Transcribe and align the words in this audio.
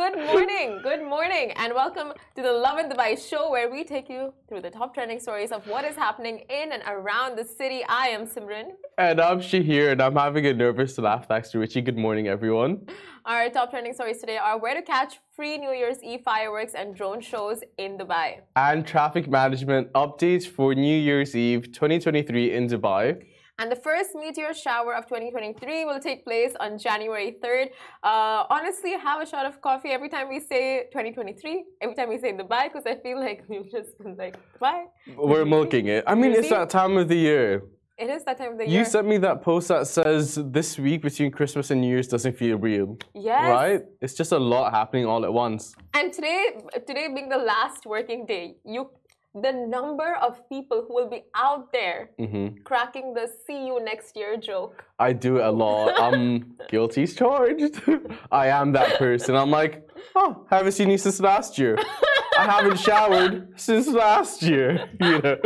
good 0.00 0.16
morning, 0.32 0.80
good 0.82 1.04
morning, 1.14 1.52
and 1.56 1.74
welcome 1.74 2.14
to 2.34 2.40
the 2.40 2.50
Lovin 2.50 2.88
Dubai 2.88 3.10
show 3.30 3.50
where 3.50 3.68
we 3.70 3.84
take 3.84 4.08
you 4.08 4.32
through 4.48 4.62
the 4.62 4.70
top 4.70 4.94
trending 4.94 5.20
stories 5.20 5.52
of 5.52 5.66
what 5.66 5.84
is 5.84 5.94
happening 5.94 6.36
in 6.48 6.72
and 6.72 6.82
around 6.94 7.36
the 7.36 7.44
city. 7.44 7.84
I 7.86 8.06
am 8.16 8.22
Simran. 8.26 8.68
And 8.96 9.20
I'm 9.20 9.40
Shahir, 9.40 9.92
and 9.92 10.00
I'm 10.00 10.16
having 10.16 10.46
a 10.46 10.54
nervous 10.54 10.96
laugh 10.96 11.28
thanks 11.28 11.50
to 11.50 11.58
Richie. 11.58 11.82
Good 11.82 11.98
morning, 11.98 12.28
everyone. 12.28 12.86
Our 13.26 13.50
top 13.50 13.68
trending 13.72 13.92
stories 13.92 14.20
today 14.20 14.38
are 14.38 14.58
where 14.58 14.74
to 14.74 14.80
catch 14.80 15.18
free 15.36 15.58
New 15.58 15.72
Year's 15.72 16.02
Eve 16.02 16.22
fireworks 16.24 16.72
and 16.72 16.96
drone 16.96 17.20
shows 17.20 17.58
in 17.76 17.98
Dubai. 17.98 18.28
And 18.56 18.86
traffic 18.86 19.28
management 19.28 19.92
updates 19.92 20.46
for 20.48 20.74
New 20.74 20.98
Year's 21.08 21.36
Eve 21.36 21.72
2023 21.72 22.54
in 22.54 22.68
Dubai. 22.68 23.22
And 23.60 23.70
the 23.70 23.76
first 23.76 24.14
meteor 24.14 24.54
shower 24.54 24.94
of 24.94 25.04
2023 25.04 25.84
will 25.84 26.00
take 26.00 26.24
place 26.24 26.52
on 26.58 26.78
January 26.78 27.36
3rd. 27.44 27.66
Uh, 28.02 28.44
honestly, 28.48 28.92
have 28.92 29.20
a 29.20 29.26
shot 29.26 29.44
of 29.44 29.60
coffee 29.60 29.90
every 29.90 30.08
time 30.08 30.30
we 30.30 30.40
say 30.40 30.84
2023, 30.90 31.64
every 31.82 31.94
time 31.94 32.08
we 32.08 32.18
say 32.18 32.32
Dubai, 32.32 32.72
because 32.72 32.86
I 32.86 32.94
feel 32.94 33.20
like 33.20 33.44
we've 33.50 33.70
just 33.70 33.98
been 33.98 34.16
like, 34.16 34.36
Dubai. 34.54 34.84
We're 35.14 35.44
milking 35.44 35.88
it. 35.88 36.04
I 36.06 36.14
mean, 36.14 36.32
it's 36.32 36.48
that 36.48 36.70
time 36.70 36.96
of 36.96 37.08
the 37.08 37.16
year. 37.16 37.62
It 37.98 38.08
is 38.08 38.24
that 38.24 38.38
time 38.38 38.52
of 38.52 38.58
the 38.58 38.66
year. 38.66 38.78
You 38.78 38.86
sent 38.86 39.06
me 39.06 39.18
that 39.18 39.42
post 39.42 39.68
that 39.68 39.86
says 39.86 40.38
this 40.42 40.78
week 40.78 41.02
between 41.02 41.30
Christmas 41.30 41.70
and 41.70 41.82
New 41.82 41.88
Year's 41.88 42.08
doesn't 42.08 42.38
feel 42.38 42.56
real. 42.56 42.96
Yes. 43.14 43.42
Right? 43.42 43.82
It's 44.00 44.14
just 44.14 44.32
a 44.32 44.38
lot 44.38 44.72
happening 44.72 45.04
all 45.04 45.22
at 45.22 45.32
once. 45.34 45.74
And 45.92 46.10
today, 46.10 46.62
today 46.86 47.08
being 47.14 47.28
the 47.28 47.36
last 47.36 47.84
working 47.84 48.24
day, 48.24 48.54
you 48.64 48.88
the 49.34 49.52
number 49.52 50.16
of 50.20 50.48
people 50.48 50.84
who 50.86 50.94
will 50.94 51.08
be 51.08 51.22
out 51.36 51.72
there 51.72 52.10
hmm 52.18 52.48
cracking 52.64 53.14
the 53.14 53.30
"see 53.46 53.66
you 53.66 53.78
next 53.84 54.16
year" 54.16 54.36
joke. 54.36 54.84
I 54.98 55.12
do 55.12 55.36
it 55.38 55.44
a 55.46 55.50
lot. 55.50 56.00
I'm 56.00 56.56
guilty 56.68 57.04
as 57.04 57.14
charged. 57.14 57.80
I 58.32 58.48
am 58.48 58.72
that 58.72 58.98
person. 58.98 59.36
I'm 59.36 59.50
like, 59.50 59.88
oh, 60.16 60.46
haven't 60.50 60.72
seen 60.72 60.90
you 60.90 60.98
since 60.98 61.20
last 61.20 61.58
year. 61.58 61.78
I 62.38 62.44
haven't 62.44 62.78
showered 62.80 63.52
since 63.56 63.86
last 63.88 64.42
year. 64.42 64.88
You 65.00 65.18
know, 65.22 65.36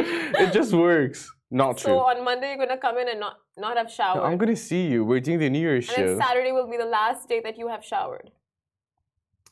it 0.44 0.53
just 0.53 0.72
works. 0.72 1.31
Not 1.50 1.78
So 1.78 1.89
true. 1.91 1.98
on 1.98 2.25
Monday, 2.25 2.48
you're 2.56 2.66
gonna 2.66 2.81
come 2.81 2.97
in 2.98 3.09
and 3.09 3.20
not 3.20 3.37
not 3.59 3.77
have 3.77 3.91
showered. 3.91 4.25
I'm 4.27 4.39
gonna 4.39 4.56
see 4.56 4.87
you. 4.87 5.05
We're 5.05 5.20
doing 5.20 5.39
the 5.39 5.50
New 5.50 5.61
Year's 5.61 5.89
and 5.89 5.97
show. 5.97 6.06
then 6.16 6.27
Saturday 6.27 6.53
will 6.53 6.70
be 6.70 6.78
the 6.78 6.87
last 7.00 7.28
day 7.28 7.41
that 7.44 7.59
you 7.59 7.69
have 7.69 7.84
showered. 7.84 8.31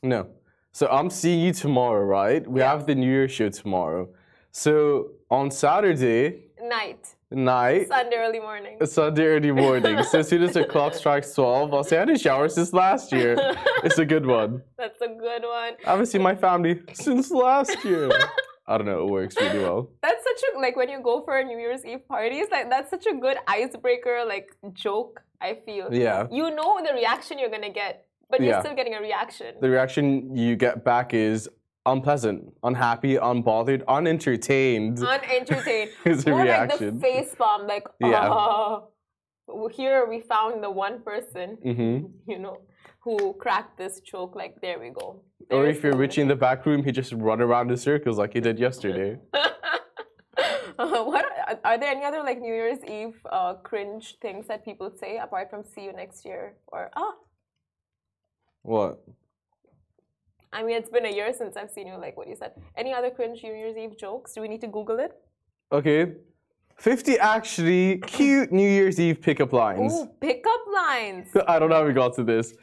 No. 0.01 0.27
So 0.71 0.87
I'm 0.87 1.09
seeing 1.09 1.39
you 1.45 1.53
tomorrow, 1.53 2.03
right? 2.03 2.45
We 2.47 2.59
Yeah. 2.61 2.71
have 2.71 2.87
the 2.87 2.95
New 2.95 3.05
Year's 3.17 3.31
show 3.31 3.49
tomorrow. 3.49 4.09
So 4.53 5.09
on 5.31 5.49
Saturday 5.49 6.43
Night, 6.61 7.15
night, 7.31 7.87
Sunday 7.87 8.17
early 8.17 8.39
morning. 8.39 8.77
Sunday 8.85 9.25
early 9.25 9.51
morning. 9.51 10.01
so 10.03 10.19
as 10.19 10.29
soon 10.29 10.43
as 10.43 10.53
the 10.53 10.63
clock 10.73 10.93
strikes 10.93 11.33
12, 11.33 11.73
I'll 11.73 11.83
say 11.83 11.97
I 11.97 12.05
didn't 12.05 12.21
shower 12.21 12.47
since 12.47 12.71
last 12.71 13.11
year. 13.11 13.35
It's 13.83 13.97
a 13.97 14.05
good 14.05 14.25
one. 14.27 14.61
That's 14.77 15.01
a 15.01 15.07
good 15.07 15.41
one. 15.41 15.73
I 15.85 15.89
haven't 15.89 16.05
seen 16.05 16.21
my 16.21 16.35
family 16.35 16.81
since 16.93 17.31
last 17.31 17.83
year. 17.83 18.11
I 18.67 18.77
don't 18.77 18.85
know, 18.85 19.05
it 19.07 19.11
works 19.11 19.35
really 19.35 19.59
well. 19.59 19.89
That's 20.03 20.23
such 20.23 20.41
a 20.55 20.59
like 20.59 20.75
when 20.77 20.87
you 20.87 21.01
go 21.01 21.23
for 21.25 21.37
a 21.39 21.43
New 21.43 21.57
Year's 21.57 21.83
Eve 21.83 22.07
party, 22.07 22.37
it's 22.37 22.51
like 22.51 22.69
that's 22.69 22.91
such 22.91 23.07
a 23.07 23.15
good 23.15 23.37
icebreaker, 23.47 24.23
like 24.25 24.55
joke. 24.71 25.21
I 25.41 25.57
feel. 25.65 25.91
Yeah. 25.91 26.27
You 26.31 26.55
know 26.55 26.79
the 26.87 26.93
reaction 26.93 27.39
you're 27.39 27.49
gonna 27.49 27.73
get, 27.73 28.05
but 28.29 28.39
you're 28.39 28.61
still 28.61 28.75
getting 28.75 28.93
a 28.93 29.01
reaction. 29.01 29.55
The 29.59 29.69
reaction 29.69 30.37
you 30.37 30.55
get 30.55 30.85
back 30.85 31.13
is 31.13 31.49
unpleasant, 31.85 32.53
unhappy, 32.63 33.15
unbothered, 33.15 33.83
unentertained. 33.87 34.99
Unentertained. 34.99 35.91
is 36.05 36.23
the 36.23 36.31
More 36.31 36.43
reaction. 36.43 36.99
like 36.99 37.01
the 37.01 37.01
face 37.01 37.35
palm, 37.35 37.67
like 37.67 37.85
Yeah. 37.99 38.29
oh. 38.31 38.89
Here 39.73 40.05
we 40.07 40.21
found 40.21 40.63
the 40.63 40.71
one 40.71 41.01
person, 41.03 41.57
hmm 41.61 42.05
you 42.31 42.39
know, 42.39 42.57
who 43.01 43.33
cracked 43.33 43.77
this 43.77 43.99
joke. 43.99 44.35
Like 44.35 44.61
there 44.61 44.79
we 44.79 44.89
go. 44.89 45.21
Or 45.51 45.65
if 45.67 45.83
you're 45.83 45.95
Richie 45.97 46.21
in 46.21 46.29
the 46.29 46.35
back 46.35 46.65
room, 46.65 46.83
he 46.83 46.91
just 46.93 47.11
run 47.11 47.41
around 47.41 47.69
in 47.69 47.75
circles 47.77 48.17
like 48.17 48.33
he 48.33 48.39
did 48.39 48.57
yesterday. 48.67 49.17
what 50.77 51.25
are, 51.25 51.59
are 51.65 51.77
there 51.77 51.91
any 51.91 52.05
other 52.05 52.23
like 52.23 52.39
New 52.39 52.53
Year's 52.53 52.79
Eve 52.87 53.19
uh, 53.31 53.55
cringe 53.55 54.15
things 54.21 54.47
that 54.47 54.63
people 54.63 54.89
say 54.99 55.17
apart 55.17 55.49
from 55.49 55.63
"see 55.75 55.83
you 55.83 55.93
next 55.93 56.23
year" 56.25 56.55
or 56.67 56.89
"ah"? 56.95 57.13
What? 58.61 59.03
I 60.53 60.61
mean, 60.61 60.75
it's 60.77 60.89
been 60.89 61.05
a 61.05 61.11
year 61.11 61.33
since 61.33 61.57
I've 61.57 61.71
seen 61.71 61.87
you. 61.87 61.97
Like 61.97 62.15
what 62.15 62.27
you 62.27 62.35
said. 62.35 62.51
Any 62.77 62.93
other 62.93 63.09
cringe 63.09 63.41
New 63.43 63.53
Year's 63.53 63.75
Eve 63.75 63.97
jokes? 63.97 64.33
Do 64.33 64.41
we 64.41 64.47
need 64.47 64.61
to 64.61 64.67
Google 64.67 64.99
it? 64.99 65.11
Okay. 65.71 66.13
50 66.77 67.19
actually 67.19 67.97
cute 67.99 68.51
New 68.51 68.67
Year's 68.67 68.99
Eve 68.99 69.21
pickup 69.21 69.51
lines. 69.53 69.93
Ooh, 69.93 70.09
pickup 70.21 70.61
lines. 70.73 71.29
I 71.47 71.59
don't 71.59 71.69
know 71.69 71.75
how 71.77 71.85
we 71.85 71.93
got 71.93 72.13
to 72.15 72.23
this. 72.23 72.53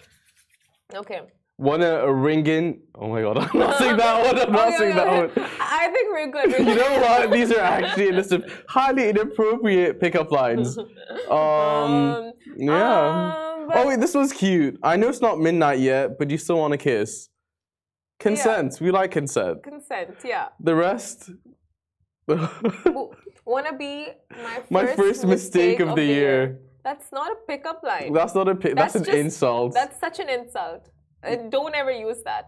Okay. 0.94 1.20
One 1.56 1.82
a, 1.82 2.06
a 2.06 2.12
ringing. 2.12 2.80
Oh 2.94 3.08
my 3.08 3.20
god, 3.20 3.36
I'm 3.52 3.58
not 3.58 3.76
saying 3.78 3.96
that 3.98 4.26
one. 4.26 4.38
I'm 4.38 4.52
not 4.52 4.68
Okay, 4.68 4.76
saying 4.78 4.98
okay, 4.98 5.26
that 5.26 5.36
one. 5.36 5.50
I 5.60 5.90
think 5.92 6.10
we're 6.10 6.30
good. 6.30 6.50
We're 6.52 6.70
You 6.70 6.74
know 6.76 7.00
what? 7.00 7.30
These 7.30 7.52
are 7.52 7.60
actually 7.60 8.08
a 8.08 8.12
list 8.12 8.32
of 8.32 8.64
highly 8.66 9.10
inappropriate 9.10 10.00
pickup 10.00 10.30
lines. 10.32 10.78
Um, 10.78 12.32
yeah. 12.56 13.34
um, 13.66 13.70
oh 13.74 13.84
wait, 13.86 14.00
this 14.00 14.14
one's 14.14 14.32
cute. 14.32 14.78
I 14.82 14.96
know 14.96 15.08
it's 15.08 15.20
not 15.20 15.38
midnight 15.38 15.80
yet, 15.80 16.18
but 16.18 16.30
you 16.30 16.38
still 16.38 16.58
want 16.58 16.72
to 16.72 16.78
kiss. 16.78 17.28
Consent. 18.20 18.78
We 18.80 18.90
like 18.90 19.10
consent. 19.10 19.62
consent. 19.62 20.16
Yeah. 20.24 20.48
The 20.60 20.74
rest. 20.74 21.30
Wanna 23.46 23.76
be 23.76 24.08
my 24.30 24.56
first, 24.56 24.70
My 24.70 24.86
first 24.86 25.26
mistake 25.26 25.80
of 25.80 25.96
the 25.96 26.04
year. 26.04 26.60
That's 26.84 27.10
not 27.12 27.32
a 27.32 27.36
pickup 27.48 27.82
line. 27.82 28.12
That's 28.12 28.34
not 28.34 28.46
a. 28.48 28.54
That's, 28.54 28.74
That's 28.74 28.94
an 28.94 29.04
just- 29.04 29.16
insult. 29.16 29.74
That's 29.74 29.98
such 29.98 30.18
an 30.20 30.28
insult. 30.28 30.90
Uh, 31.22 31.36
don't 31.50 31.74
ever 31.74 31.90
use 31.90 32.22
that 32.24 32.44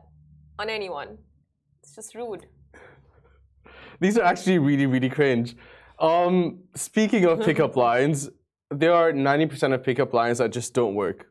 on 0.59 0.71
anyone. 0.71 1.19
It's 1.83 1.95
just 1.97 2.15
rude. 2.15 2.47
These 4.01 4.17
are 4.19 4.25
actually 4.25 4.59
really, 4.59 4.87
really 4.87 5.11
cringe. 5.11 5.57
Um, 5.99 6.61
speaking 6.75 7.25
of 7.27 7.41
pickup 7.41 7.77
lines, 7.87 8.31
there 8.71 8.95
are 8.95 9.13
90% 9.13 9.75
of 9.75 9.83
pickup 9.85 10.13
lines 10.15 10.39
that 10.39 10.51
just 10.51 10.73
don't 10.75 10.95
work. 10.95 11.27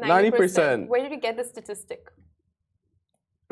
90%. 0.00 0.88
Where 0.88 1.02
did 1.02 1.12
you 1.12 1.20
get 1.20 1.36
the 1.36 1.44
statistic? 1.44 2.10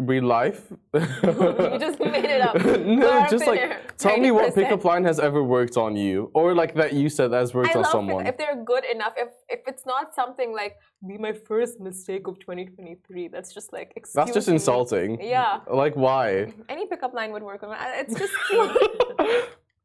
Real 0.00 0.24
life. 0.24 0.72
you 0.94 1.78
just 1.78 2.00
made 2.00 2.24
it 2.24 2.40
up. 2.40 2.54
no, 2.64 3.26
just 3.28 3.46
like 3.46 3.96
tell 3.96 4.16
me 4.18 4.30
what 4.30 4.54
pickup 4.54 4.84
line 4.84 5.04
has 5.04 5.20
ever 5.20 5.42
worked 5.42 5.76
on 5.76 5.96
you, 5.96 6.30
or 6.34 6.54
like 6.54 6.74
that 6.74 6.92
you 6.92 7.08
said 7.08 7.32
has 7.32 7.54
worked 7.54 7.76
I 7.76 7.80
on 7.80 7.84
someone. 7.84 8.26
if 8.26 8.36
they're 8.38 8.62
good 8.64 8.84
enough. 8.84 9.12
If 9.16 9.28
if 9.48 9.60
it's 9.66 9.84
not 9.86 10.14
something 10.14 10.52
like 10.52 10.76
be 11.06 11.18
my 11.18 11.32
first 11.32 11.80
mistake 11.80 12.26
of 12.28 12.38
2023, 12.38 13.28
that's 13.28 13.52
just 13.52 13.72
like 13.72 13.92
excuse 13.96 14.14
That's 14.14 14.32
just 14.32 14.48
me. 14.48 14.54
insulting. 14.54 15.20
Yeah. 15.20 15.60
Like 15.70 15.96
why? 15.96 16.52
Any 16.68 16.86
pickup 16.86 17.14
line 17.14 17.32
would 17.32 17.42
work 17.42 17.62
on. 17.62 17.76
It's 18.02 18.14
just 18.18 18.32
cute. 18.48 18.76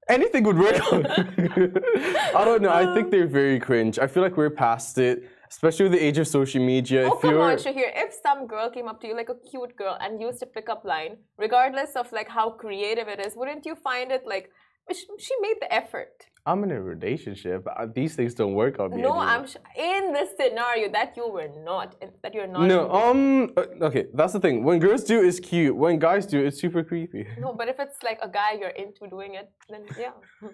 Anything 0.07 0.43
would 0.43 0.57
work. 0.59 0.93
on 0.93 1.05
I 1.07 2.45
don't 2.45 2.61
know. 2.61 2.71
I 2.71 2.93
think 2.93 3.05
um, 3.05 3.11
they're 3.11 3.27
very 3.27 3.59
cringe. 3.59 3.97
I 3.97 4.07
feel 4.07 4.21
like 4.21 4.37
we're 4.37 4.51
past 4.51 4.97
it, 4.99 5.27
especially 5.49 5.83
with 5.85 5.93
the 5.93 6.03
age 6.07 6.17
of 6.17 6.27
social 6.27 6.63
media. 6.63 7.07
oh 7.07 7.15
if 7.15 7.21
come 7.21 7.31
you're 7.31 7.41
on, 7.41 7.57
Shahir. 7.57 7.89
If 7.95 8.13
some 8.25 8.47
girl 8.47 8.69
came 8.69 8.87
up 8.87 9.01
to 9.01 9.07
you 9.07 9.15
like 9.15 9.29
a 9.29 9.39
cute 9.49 9.75
girl 9.75 9.97
and 9.99 10.21
used 10.21 10.41
a 10.43 10.45
pickup 10.45 10.83
line, 10.85 11.17
regardless 11.37 11.95
of 11.95 12.11
like 12.11 12.29
how 12.29 12.49
creative 12.51 13.07
it 13.07 13.19
is, 13.25 13.35
wouldn't 13.35 13.65
you 13.65 13.75
find 13.75 14.11
it 14.11 14.23
like 14.25 14.49
she 14.91 15.33
made 15.41 15.57
the 15.59 15.73
effort? 15.73 16.27
I'm 16.47 16.63
in 16.63 16.71
a 16.71 16.79
relationship. 16.79 17.67
These 17.95 18.15
things 18.15 18.35
don't 18.35 18.53
work 18.53 18.79
on 18.79 18.91
me. 18.91 19.01
No, 19.01 19.13
anymore. 19.13 19.23
I'm 19.23 19.47
sh- 19.47 19.57
in 19.75 20.13
this 20.13 20.29
scenario 20.39 20.91
that 20.91 21.17
you 21.17 21.27
were 21.27 21.49
not, 21.63 21.95
that 22.21 22.35
you're 22.35 22.45
not. 22.45 22.67
No, 22.67 22.91
um, 22.91 23.51
uh, 23.57 23.87
okay, 23.87 24.05
that's 24.13 24.33
the 24.33 24.39
thing. 24.39 24.63
When 24.63 24.77
girls 24.77 25.03
do, 25.03 25.23
it's 25.27 25.39
cute. 25.39 25.75
When 25.75 25.97
guys 25.97 26.27
do, 26.27 26.45
it's 26.45 26.59
super 26.61 26.83
creepy. 26.83 27.25
No, 27.39 27.51
but 27.53 27.67
if 27.67 27.79
it's 27.79 28.03
like 28.03 28.19
a 28.21 28.29
guy 28.29 28.51
you're 28.59 28.69
into 28.69 29.07
doing 29.09 29.33
it, 29.33 29.49
then 29.69 29.85
yeah. 29.99 30.11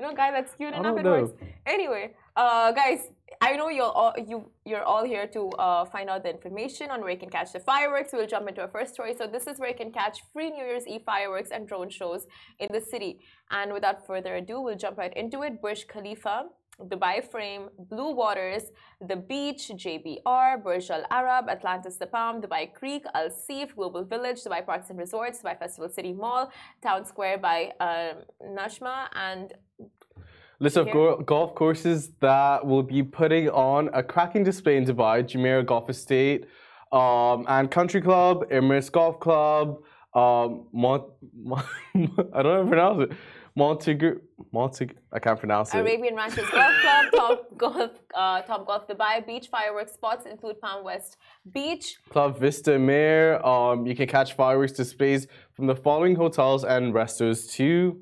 You 0.00 0.06
know, 0.06 0.14
guy 0.14 0.30
that's 0.30 0.54
cute 0.54 0.74
enough, 0.74 0.96
it 0.96 1.04
works. 1.04 1.32
Anyway, 1.66 2.14
uh, 2.38 2.72
guys, 2.72 3.00
I 3.40 3.56
know 3.56 3.68
you're 3.68 3.94
all 4.00 4.14
you 4.30 4.50
you're 4.64 4.86
all 4.92 5.04
here 5.04 5.26
to 5.36 5.42
uh, 5.66 5.84
find 5.84 6.08
out 6.08 6.22
the 6.22 6.30
information 6.30 6.90
on 6.90 7.00
where 7.00 7.10
you 7.10 7.20
can 7.24 7.30
catch 7.30 7.52
the 7.52 7.60
fireworks. 7.60 8.10
We'll 8.12 8.26
jump 8.34 8.48
into 8.48 8.60
our 8.62 8.72
first 8.76 8.94
story. 8.94 9.14
So 9.20 9.26
this 9.26 9.46
is 9.46 9.58
where 9.58 9.70
you 9.74 9.78
can 9.82 9.92
catch 9.92 10.16
free 10.32 10.50
New 10.50 10.64
Year's 10.64 10.86
Eve 10.86 11.02
fireworks 11.04 11.50
and 11.50 11.68
drone 11.68 11.90
shows 11.90 12.26
in 12.58 12.68
the 12.72 12.80
city. 12.80 13.20
And 13.50 13.72
without 13.72 14.06
further 14.06 14.36
ado, 14.36 14.60
we'll 14.60 14.80
jump 14.84 14.98
right 14.98 15.14
into 15.16 15.42
it. 15.42 15.60
Burj 15.60 15.86
Khalifa. 15.88 16.46
Dubai 16.80 17.28
Frame, 17.28 17.70
Blue 17.90 18.12
Waters, 18.14 18.70
The 19.00 19.16
Beach, 19.16 19.72
JBR, 19.74 20.62
Burj 20.62 20.90
Al 20.90 21.04
Arab, 21.10 21.48
Atlantis 21.48 21.96
The 21.96 22.06
Palm, 22.06 22.40
Dubai 22.40 22.72
Creek, 22.72 23.04
Al 23.16 23.30
Seef, 23.30 23.74
Global 23.74 24.04
Village, 24.04 24.44
Dubai 24.44 24.64
Parks 24.64 24.88
and 24.88 24.96
Resorts, 24.96 25.42
Dubai 25.42 25.58
Festival 25.58 25.88
City 25.88 26.12
Mall, 26.12 26.52
Town 26.80 27.04
Square 27.04 27.38
by 27.38 27.72
uh, 27.80 28.12
Nshama, 28.56 29.08
and 29.16 29.54
List 30.60 30.76
of 30.76 30.90
go- 30.90 31.18
golf 31.18 31.54
courses 31.54 32.10
that 32.20 32.66
will 32.66 32.82
be 32.82 33.02
putting 33.02 33.48
on 33.50 33.90
a 33.92 34.02
cracking 34.02 34.42
display 34.42 34.76
in 34.76 34.84
Dubai, 34.84 35.22
Jumeirah 35.22 35.64
Golf 35.64 35.88
Estate, 35.88 36.46
um, 36.90 37.44
and 37.48 37.70
Country 37.70 38.00
Club, 38.00 38.48
Emirates 38.50 38.90
Golf 38.90 39.20
Club, 39.20 39.78
um, 40.14 40.66
Mont- 40.72 41.04
I 41.54 42.42
don't 42.42 42.44
know 42.44 42.56
how 42.56 42.62
to 42.62 42.66
pronounce 42.66 43.02
it, 43.04 43.16
Montague, 43.54 44.18
Montague, 44.52 44.94
I 45.12 45.18
can't 45.20 45.38
pronounce 45.38 45.74
it. 45.74 45.78
Arabian 45.78 46.16
Ranches 46.16 46.48
Golf 46.50 46.72
Club, 46.80 47.04
Top 47.14 47.58
Golf, 47.58 47.90
uh, 48.14 48.42
Top 48.42 48.66
Golf 48.66 48.88
Dubai 48.88 49.24
beach 49.24 49.48
fireworks 49.48 49.92
spots 49.92 50.26
include 50.26 50.60
Palm 50.60 50.82
West 50.84 51.18
Beach. 51.52 51.98
Club 52.08 52.38
Vista 52.38 52.78
Mare. 52.78 53.44
Um, 53.46 53.86
you 53.86 53.94
can 53.94 54.08
catch 54.08 54.32
fireworks 54.34 54.72
displays 54.72 55.28
from 55.54 55.66
the 55.66 55.76
following 55.76 56.16
hotels 56.16 56.64
and 56.64 56.94
restos 56.94 57.50
too. 57.50 58.00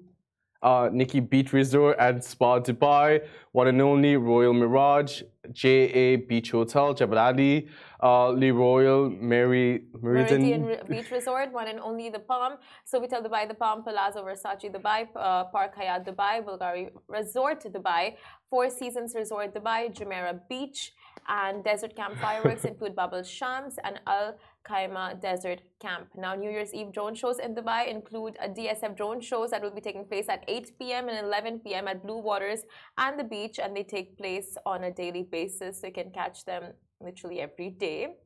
Uh, 0.67 0.91
Nikki 0.93 1.21
Beach 1.21 1.53
Resort 1.53 1.97
and 2.01 2.25
Spa 2.25 2.59
Dubai, 2.59 3.25
one 3.53 3.69
and 3.69 3.81
only 3.81 4.17
Royal 4.17 4.53
Mirage, 4.53 5.23
JA 5.53 6.17
Beach 6.29 6.51
Hotel, 6.51 6.93
Jebel 6.93 7.19
Ali, 7.19 7.69
uh, 8.03 8.31
Le 8.31 8.53
Royal 8.53 9.09
Mary 9.09 9.85
Meridian 10.03 10.63
Meridian. 10.63 10.87
Beach 10.89 11.11
Resort, 11.13 11.53
one 11.53 11.69
and 11.69 11.79
only 11.79 12.11
The 12.11 12.19
Palm, 12.19 12.55
Sofitel 12.85 13.25
Dubai, 13.25 13.47
The 13.47 13.55
Palm, 13.55 13.85
Palazzo 13.85 14.25
Versace 14.25 14.69
Dubai, 14.77 15.07
uh, 15.15 15.45
Park 15.45 15.77
Hyatt 15.77 16.05
Dubai, 16.05 16.45
Bulgari 16.45 16.91
Resort 17.07 17.63
Dubai, 17.73 18.17
Four 18.51 18.69
Seasons 18.69 19.15
Resort 19.15 19.55
Dubai, 19.55 19.81
Jumeirah 19.97 20.41
Beach, 20.49 20.95
and 21.29 21.65
Desert 21.65 21.95
Camp 21.97 22.19
fireworks 22.21 22.65
include 22.65 22.95
Bab 22.95 23.15
Al 23.15 23.23
Shams 23.23 23.77
and 23.85 24.01
Al 24.07 24.37
Kaima 24.69 25.21
Desert 25.21 25.63
Camp. 25.81 26.09
Now, 26.17 26.35
New 26.35 26.51
Year's 26.51 26.73
Eve 26.75 26.93
drone 26.93 27.15
shows 27.15 27.39
in 27.39 27.55
Dubai 27.55 27.89
include 27.89 28.37
a 28.43 28.49
DSF 28.49 28.97
drone 28.97 29.21
shows 29.21 29.51
that 29.51 29.63
will 29.63 29.71
be 29.71 29.81
taking 29.81 30.05
place 30.05 30.29
at 30.29 30.45
8 30.49 30.79
p.m. 30.79 31.09
and 31.09 31.19
11 31.27 31.61
p.m. 31.61 31.89
at 31.89 32.03
Blue 32.05 32.19
Waters 32.19 32.61
and 32.99 33.19
the 33.19 33.25
beach, 33.25 33.59
and 33.59 33.77
they 33.77 33.85
take 33.85 34.17
place 34.19 34.57
on 34.67 34.85
a 34.85 34.91
daily 34.91 35.23
basis, 35.23 35.81
so 35.81 35.89
you 35.89 35.93
can 35.93 36.11
catch 36.11 36.45
them 36.45 36.73
literally 37.01 37.41
every 37.41 37.71
day. 37.71 38.17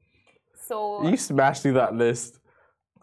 So 0.66 1.02
You 1.06 1.16
smashed 1.16 1.62
through 1.62 1.74
that 1.74 1.94
list. 1.94 2.38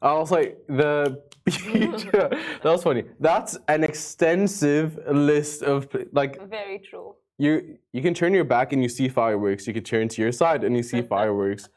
I 0.02 0.14
was 0.14 0.32
like, 0.32 0.58
the 0.68 1.24
beach. 1.46 2.06
that 2.14 2.64
was 2.64 2.84
funny. 2.84 3.04
That's 3.20 3.58
an 3.68 3.84
extensive 3.84 5.00
list 5.12 5.64
of 5.64 5.88
like 6.12 6.48
very 6.48 6.80
true. 6.80 7.16
You. 7.38 7.78
You 7.94 8.02
can 8.02 8.14
turn 8.14 8.34
your 8.34 8.44
back 8.44 8.74
and 8.74 8.82
you 8.84 8.90
see 8.90 9.08
fireworks. 9.08 9.66
You 9.68 9.74
can 9.74 9.84
turn 9.84 10.08
to 10.10 10.22
your 10.22 10.32
side 10.32 10.64
and 10.64 10.76
you 10.78 10.84
see 10.84 11.02
fireworks. 11.16 11.70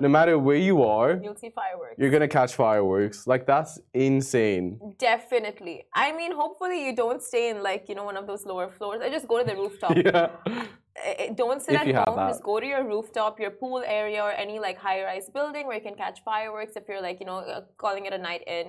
No 0.00 0.08
matter 0.08 0.38
where 0.38 0.56
you 0.70 0.82
are, 0.82 1.20
You'll 1.22 1.36
see 1.36 1.50
fireworks. 1.50 1.96
you're 1.98 2.10
gonna 2.10 2.28
catch 2.28 2.54
fireworks. 2.54 3.26
Like 3.26 3.46
that's 3.46 3.78
insane. 3.92 4.66
Definitely. 4.98 5.86
I 5.94 6.12
mean, 6.12 6.32
hopefully 6.34 6.84
you 6.86 6.94
don't 6.94 7.22
stay 7.22 7.50
in 7.50 7.62
like 7.62 7.88
you 7.88 7.94
know 7.94 8.04
one 8.04 8.16
of 8.16 8.26
those 8.26 8.44
lower 8.44 8.68
floors. 8.76 9.00
I 9.02 9.08
just 9.10 9.26
go 9.28 9.38
to 9.38 9.44
the 9.44 9.56
rooftop. 9.56 9.96
Yeah. 10.04 10.28
Eh, 10.96 11.14
eh, 11.18 11.32
Don't 11.34 11.60
sit 11.60 11.74
If 11.74 11.80
at 11.80 11.86
you 11.88 11.94
home. 11.94 12.16
Just 12.30 12.42
go 12.44 12.60
to 12.60 12.66
your 12.74 12.84
rooftop, 12.86 13.40
your 13.40 13.50
pool 13.50 13.82
area, 14.00 14.22
or 14.22 14.30
any 14.30 14.60
like 14.60 14.78
high-rise 14.78 15.28
building 15.36 15.66
where 15.66 15.76
you 15.76 15.82
can 15.82 15.96
catch 15.96 16.18
fireworks. 16.24 16.74
If 16.76 16.84
you're 16.88 17.02
like 17.02 17.18
you 17.20 17.26
know 17.26 17.38
uh, 17.38 17.62
calling 17.78 18.06
it 18.06 18.12
a 18.12 18.18
night 18.18 18.42
in, 18.46 18.66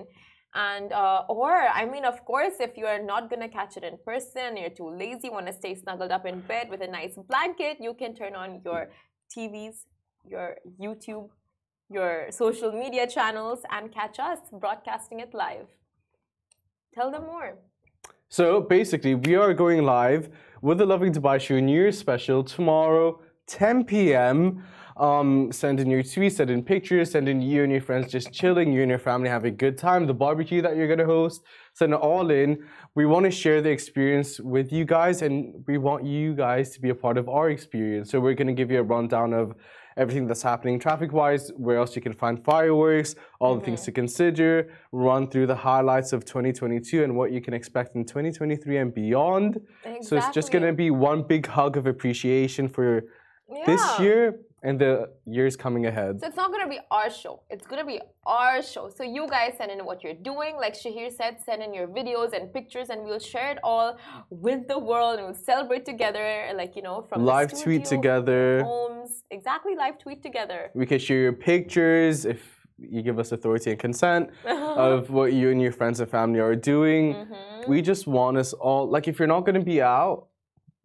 and 0.56 0.92
uh, 0.92 1.24
or 1.28 1.52
I 1.80 1.84
mean, 1.84 2.04
of 2.04 2.24
course, 2.24 2.54
if 2.60 2.78
you 2.78 2.86
are 2.86 3.02
not 3.12 3.28
gonna 3.30 3.48
catch 3.48 3.76
it 3.76 3.84
in 3.84 3.98
person, 4.04 4.56
you're 4.56 4.76
too 4.80 4.88
lazy, 4.88 5.28
want 5.28 5.46
to 5.46 5.52
stay 5.52 5.74
snuggled 5.74 6.10
up 6.10 6.24
in 6.24 6.40
bed 6.40 6.70
with 6.70 6.80
a 6.80 6.86
nice 6.86 7.14
blanket, 7.28 7.76
you 7.78 7.92
can 7.92 8.14
turn 8.14 8.34
on 8.34 8.62
your 8.64 8.88
TVs, 9.32 9.84
your 10.26 10.56
YouTube, 10.80 11.28
your 11.90 12.26
social 12.30 12.72
media 12.72 13.06
channels, 13.06 13.60
and 13.70 13.92
catch 13.92 14.18
us 14.18 14.38
broadcasting 14.50 15.20
it 15.20 15.34
live. 15.34 15.68
Tell 16.94 17.10
them 17.10 17.26
more. 17.26 17.58
So 18.30 18.62
basically, 18.62 19.14
we 19.14 19.34
are 19.34 19.52
going 19.52 19.84
live 19.84 20.30
with 20.62 20.78
the 20.78 20.86
Lovin 20.86 21.12
Dubai 21.12 21.38
Show 21.38 21.60
New 21.60 21.78
Year's 21.80 21.98
special 21.98 22.42
tomorrow, 22.42 23.20
10 23.46 23.84
p.m. 23.84 24.64
Um, 24.96 25.52
send 25.52 25.78
in 25.78 25.90
your 25.90 26.02
tweets, 26.02 26.32
send 26.36 26.48
in 26.48 26.62
pictures, 26.62 27.10
send 27.10 27.28
in 27.28 27.42
you 27.42 27.62
and 27.62 27.70
your 27.70 27.82
friends 27.82 28.10
just 28.10 28.32
chilling, 28.32 28.72
you 28.72 28.80
and 28.80 28.88
your 28.88 28.98
family 28.98 29.28
having 29.28 29.52
a 29.52 29.56
good 29.56 29.76
time, 29.76 30.06
the 30.06 30.14
barbecue 30.14 30.62
that 30.62 30.74
you're 30.74 30.88
gonna 30.88 31.04
host, 31.04 31.42
send 31.74 31.92
it 31.92 31.96
all 32.00 32.30
in. 32.30 32.64
We 32.94 33.04
want 33.04 33.24
to 33.24 33.30
share 33.30 33.60
the 33.60 33.68
experience 33.68 34.40
with 34.40 34.72
you 34.72 34.86
guys, 34.86 35.20
and 35.20 35.62
we 35.66 35.76
want 35.76 36.04
you 36.06 36.34
guys 36.34 36.70
to 36.70 36.80
be 36.80 36.88
a 36.88 36.94
part 36.94 37.18
of 37.18 37.28
our 37.28 37.50
experience. 37.50 38.10
So 38.10 38.20
we're 38.20 38.32
gonna 38.32 38.54
give 38.54 38.70
you 38.70 38.78
a 38.80 38.82
rundown 38.82 39.34
of 39.34 39.54
everything 39.98 40.26
that's 40.26 40.42
happening 40.42 40.78
traffic 40.78 41.12
wise, 41.12 41.50
where 41.56 41.76
else 41.76 41.94
you 41.94 42.00
can 42.00 42.14
find 42.14 42.42
fireworks, 42.42 43.14
all 43.38 43.54
the 43.56 43.64
things 43.64 43.82
to 43.82 43.92
consider, 43.92 44.70
run 44.92 45.28
through 45.28 45.46
the 45.46 45.56
highlights 45.56 46.12
of 46.14 46.24
2022 46.24 47.02
and 47.04 47.14
what 47.16 47.32
you 47.32 47.40
can 47.42 47.52
expect 47.54 47.96
in 47.96 48.04
2023 48.04 48.76
and 48.78 48.94
beyond. 48.94 49.56
Exactly. 49.84 50.02
So 50.06 50.16
it's 50.16 50.28
just 50.34 50.52
going 50.52 50.64
to 50.64 50.72
be 50.74 50.90
one 50.90 51.22
big 51.22 51.46
hug 51.46 51.78
of 51.78 51.86
appreciation 51.86 52.68
for 52.68 53.04
this 53.66 53.80
Yeah. 53.98 54.02
year 54.02 54.40
and 54.66 54.80
the 54.84 54.92
years 55.36 55.54
coming 55.64 55.86
ahead. 55.86 56.20
So 56.20 56.26
it's 56.26 56.40
not 56.42 56.50
gonna 56.50 56.72
be 56.76 56.80
our 56.90 57.08
show. 57.08 57.34
It's 57.54 57.66
gonna 57.70 57.88
be 57.94 58.00
our 58.38 58.62
show. 58.72 58.84
So 58.96 59.02
you 59.16 59.24
guys 59.36 59.52
send 59.58 59.70
in 59.70 59.80
what 59.88 60.02
you're 60.02 60.20
doing. 60.32 60.52
Like 60.64 60.74
Shahir 60.82 61.08
said, 61.20 61.32
send 61.46 61.62
in 61.66 61.72
your 61.78 61.86
videos 61.98 62.30
and 62.36 62.52
pictures, 62.58 62.90
and 62.90 63.04
we'll 63.04 63.26
share 63.32 63.50
it 63.54 63.58
all 63.62 63.96
with 64.46 64.66
the 64.72 64.78
world, 64.90 65.12
and 65.18 65.24
we'll 65.26 65.42
celebrate 65.52 65.84
together. 65.92 66.26
Like 66.60 66.72
you 66.76 66.82
know, 66.82 66.96
from 67.08 67.24
Live 67.24 67.50
tweet 67.62 67.84
together. 67.84 68.64
homes. 68.64 69.22
Exactly, 69.30 69.74
live 69.84 69.98
tweet 70.04 70.20
together. 70.28 70.60
We 70.74 70.86
can 70.86 70.98
share 70.98 71.20
your 71.26 71.32
pictures 71.32 72.24
if 72.24 72.40
you 72.78 73.00
give 73.02 73.18
us 73.18 73.32
authority 73.32 73.70
and 73.70 73.78
consent 73.78 74.30
of 74.46 75.10
what 75.10 75.32
you 75.32 75.50
and 75.50 75.60
your 75.62 75.72
friends 75.72 76.00
and 76.00 76.10
family 76.10 76.40
are 76.40 76.56
doing. 76.56 77.14
Mm-hmm. 77.14 77.70
We 77.70 77.82
just 77.82 78.06
want 78.06 78.36
us 78.36 78.52
all, 78.52 78.88
like, 78.88 79.08
if 79.08 79.18
you're 79.18 79.32
not 79.36 79.42
going 79.46 79.54
to 79.54 79.64
be 79.64 79.80
out, 79.80 80.26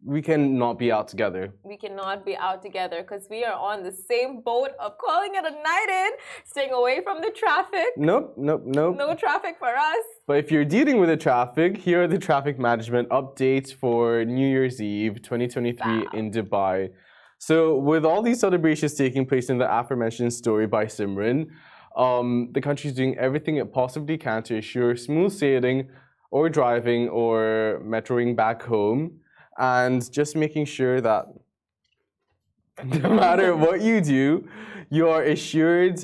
we 0.04 0.20
cannot 0.20 0.78
be 0.78 0.90
out 0.90 1.08
together. 1.08 1.52
We 1.62 1.76
cannot 1.76 2.24
be 2.24 2.36
out 2.36 2.62
together 2.62 3.02
because 3.02 3.28
we 3.30 3.44
are 3.44 3.54
on 3.54 3.82
the 3.82 3.92
same 3.92 4.40
boat 4.40 4.70
of 4.80 4.98
calling 4.98 5.32
it 5.34 5.44
a 5.44 5.50
night 5.50 5.86
in, 5.88 6.10
staying 6.44 6.72
away 6.72 7.00
from 7.02 7.20
the 7.20 7.30
traffic. 7.30 7.88
Nope, 7.96 8.34
nope, 8.36 8.62
nope. 8.66 8.96
No 8.96 9.14
traffic 9.14 9.56
for 9.58 9.68
us. 9.68 10.04
But 10.26 10.38
if 10.38 10.50
you're 10.50 10.64
dealing 10.64 10.98
with 10.98 11.08
the 11.08 11.16
traffic, 11.16 11.76
here 11.76 12.02
are 12.02 12.08
the 12.08 12.18
traffic 12.18 12.58
management 12.58 13.08
updates 13.10 13.72
for 13.72 14.24
New 14.24 14.46
Year's 14.46 14.80
Eve 14.80 15.22
2023 15.22 15.78
Wow. 15.82 16.04
in 16.14 16.30
Dubai. 16.30 16.90
So, 17.38 17.76
with 17.76 18.04
all 18.04 18.22
these 18.22 18.40
celebrations 18.40 18.94
taking 18.94 19.26
place 19.26 19.50
in 19.50 19.58
the 19.58 19.68
aforementioned 19.72 20.32
story 20.32 20.66
by 20.66 20.86
Simran, 20.86 21.46
um, 21.96 22.48
the 22.52 22.60
country 22.60 22.88
is 22.90 22.96
doing 22.96 23.18
everything 23.18 23.56
it 23.56 23.72
possibly 23.72 24.16
can 24.16 24.42
to 24.44 24.56
ensure 24.56 24.96
smooth 24.96 25.32
sailing 25.32 25.88
or 26.30 26.48
driving 26.48 27.08
or 27.08 27.82
metroing 27.84 28.34
back 28.36 28.62
home 28.62 29.20
and 29.58 30.10
just 30.10 30.36
making 30.36 30.64
sure 30.66 31.00
that 31.00 31.26
no 32.84 33.10
matter 33.10 33.54
what 33.54 33.80
you 33.80 34.00
do, 34.00 34.48
you 34.90 35.08
are 35.08 35.22
assured 35.22 35.98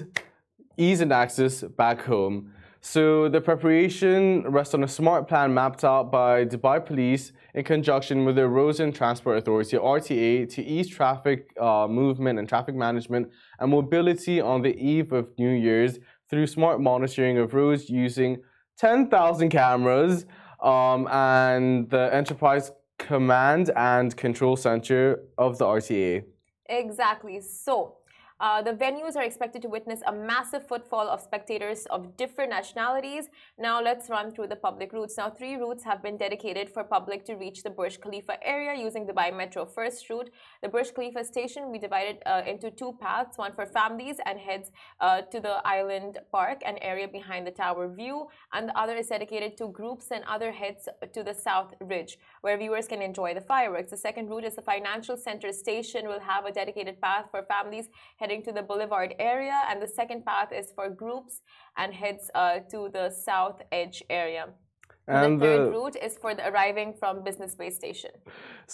ease 0.76 1.00
and 1.00 1.12
access 1.12 1.62
back 1.62 2.02
home. 2.02 2.52
So 2.80 3.28
the 3.28 3.40
preparation 3.40 4.44
rests 4.48 4.72
on 4.72 4.84
a 4.84 4.88
smart 4.88 5.26
plan 5.26 5.52
mapped 5.52 5.82
out 5.82 6.12
by 6.12 6.44
Dubai 6.44 6.84
Police 6.84 7.32
in 7.54 7.64
conjunction 7.64 8.24
with 8.24 8.36
the 8.36 8.48
Roads 8.48 8.78
and 8.78 8.94
Transport 8.94 9.36
Authority 9.38 9.76
(RTA) 9.76 10.48
to 10.54 10.62
ease 10.62 10.88
traffic 10.88 11.48
uh, 11.60 11.88
movement 11.88 12.38
and 12.38 12.48
traffic 12.48 12.76
management 12.76 13.28
and 13.58 13.70
mobility 13.70 14.40
on 14.40 14.62
the 14.62 14.76
eve 14.76 15.12
of 15.12 15.26
New 15.38 15.50
Year's 15.50 15.98
through 16.30 16.46
smart 16.46 16.80
monitoring 16.80 17.38
of 17.38 17.52
roads 17.52 17.90
using 17.90 18.38
10,000 18.78 19.48
cameras 19.48 20.24
um, 20.62 21.08
and 21.08 21.90
the 21.90 22.14
Enterprise 22.14 22.70
Command 22.98 23.70
and 23.76 24.16
Control 24.16 24.56
Center 24.56 25.20
of 25.38 25.58
the 25.58 25.64
RTA. 25.64 26.24
Exactly. 26.68 27.40
So, 27.40 27.97
uh, 28.40 28.62
the 28.62 28.72
venues 28.72 29.16
are 29.16 29.22
expected 29.22 29.62
to 29.62 29.68
witness 29.68 30.00
a 30.06 30.12
massive 30.12 30.66
footfall 30.66 31.08
of 31.08 31.20
spectators 31.20 31.86
of 31.86 32.16
different 32.16 32.50
nationalities. 32.50 33.28
Now, 33.58 33.82
let's 33.82 34.08
run 34.08 34.30
through 34.32 34.48
the 34.48 34.56
public 34.56 34.92
routes. 34.92 35.16
Now, 35.16 35.30
three 35.30 35.56
routes 35.56 35.82
have 35.84 36.02
been 36.02 36.16
dedicated 36.16 36.70
for 36.70 36.84
public 36.84 37.24
to 37.26 37.34
reach 37.34 37.62
the 37.62 37.70
Burj 37.70 38.00
Khalifa 38.00 38.36
area 38.46 38.80
using 38.80 39.06
the 39.06 39.12
Dubai 39.12 39.36
Metro 39.36 39.64
First 39.64 40.08
route. 40.08 40.30
The 40.62 40.68
Burj 40.68 40.94
Khalifa 40.94 41.24
station 41.24 41.70
we 41.72 41.78
divided 41.78 42.18
uh, 42.26 42.42
into 42.46 42.70
two 42.70 42.96
paths, 43.00 43.38
one 43.38 43.52
for 43.52 43.66
families 43.66 44.16
and 44.24 44.38
heads 44.38 44.70
uh, 45.00 45.22
to 45.22 45.40
the 45.40 45.56
island 45.66 46.18
park, 46.30 46.62
and 46.64 46.78
area 46.80 47.08
behind 47.08 47.46
the 47.46 47.50
tower 47.50 47.88
view, 47.88 48.28
and 48.52 48.68
the 48.68 48.78
other 48.78 48.96
is 48.96 49.08
dedicated 49.08 49.56
to 49.56 49.68
groups 49.68 50.06
and 50.10 50.22
other 50.24 50.52
heads 50.52 50.88
to 51.12 51.22
the 51.22 51.34
South 51.34 51.74
Ridge, 51.80 52.18
where 52.42 52.56
viewers 52.56 52.86
can 52.86 53.02
enjoy 53.02 53.34
the 53.34 53.40
fireworks. 53.40 53.90
The 53.90 53.96
second 53.96 54.28
route 54.28 54.44
is 54.44 54.54
the 54.54 54.62
financial 54.62 55.16
center 55.16 55.52
station 55.52 56.06
will 56.06 56.20
have 56.20 56.44
a 56.44 56.52
dedicated 56.52 57.00
path 57.00 57.26
for 57.30 57.42
families 57.42 57.88
heading 58.28 58.44
to 58.48 58.52
the 58.52 58.64
boulevard 58.70 59.10
area, 59.34 59.58
and 59.68 59.76
the 59.84 59.90
second 60.00 60.20
path 60.30 60.50
is 60.60 60.66
for 60.76 60.86
groups 60.90 61.34
and 61.80 61.94
heads 62.02 62.24
uh, 62.34 62.58
to 62.72 62.78
the 62.96 63.06
South 63.28 63.58
Edge 63.80 63.98
area. 64.22 64.44
And 65.16 65.40
the 65.40 65.46
third 65.46 65.66
the- 65.66 65.70
route 65.76 65.96
is 66.06 66.12
for 66.22 66.32
the 66.38 66.44
arriving 66.50 66.90
from 67.00 67.24
Business 67.28 67.52
Bay 67.60 67.70
Station. 67.70 68.12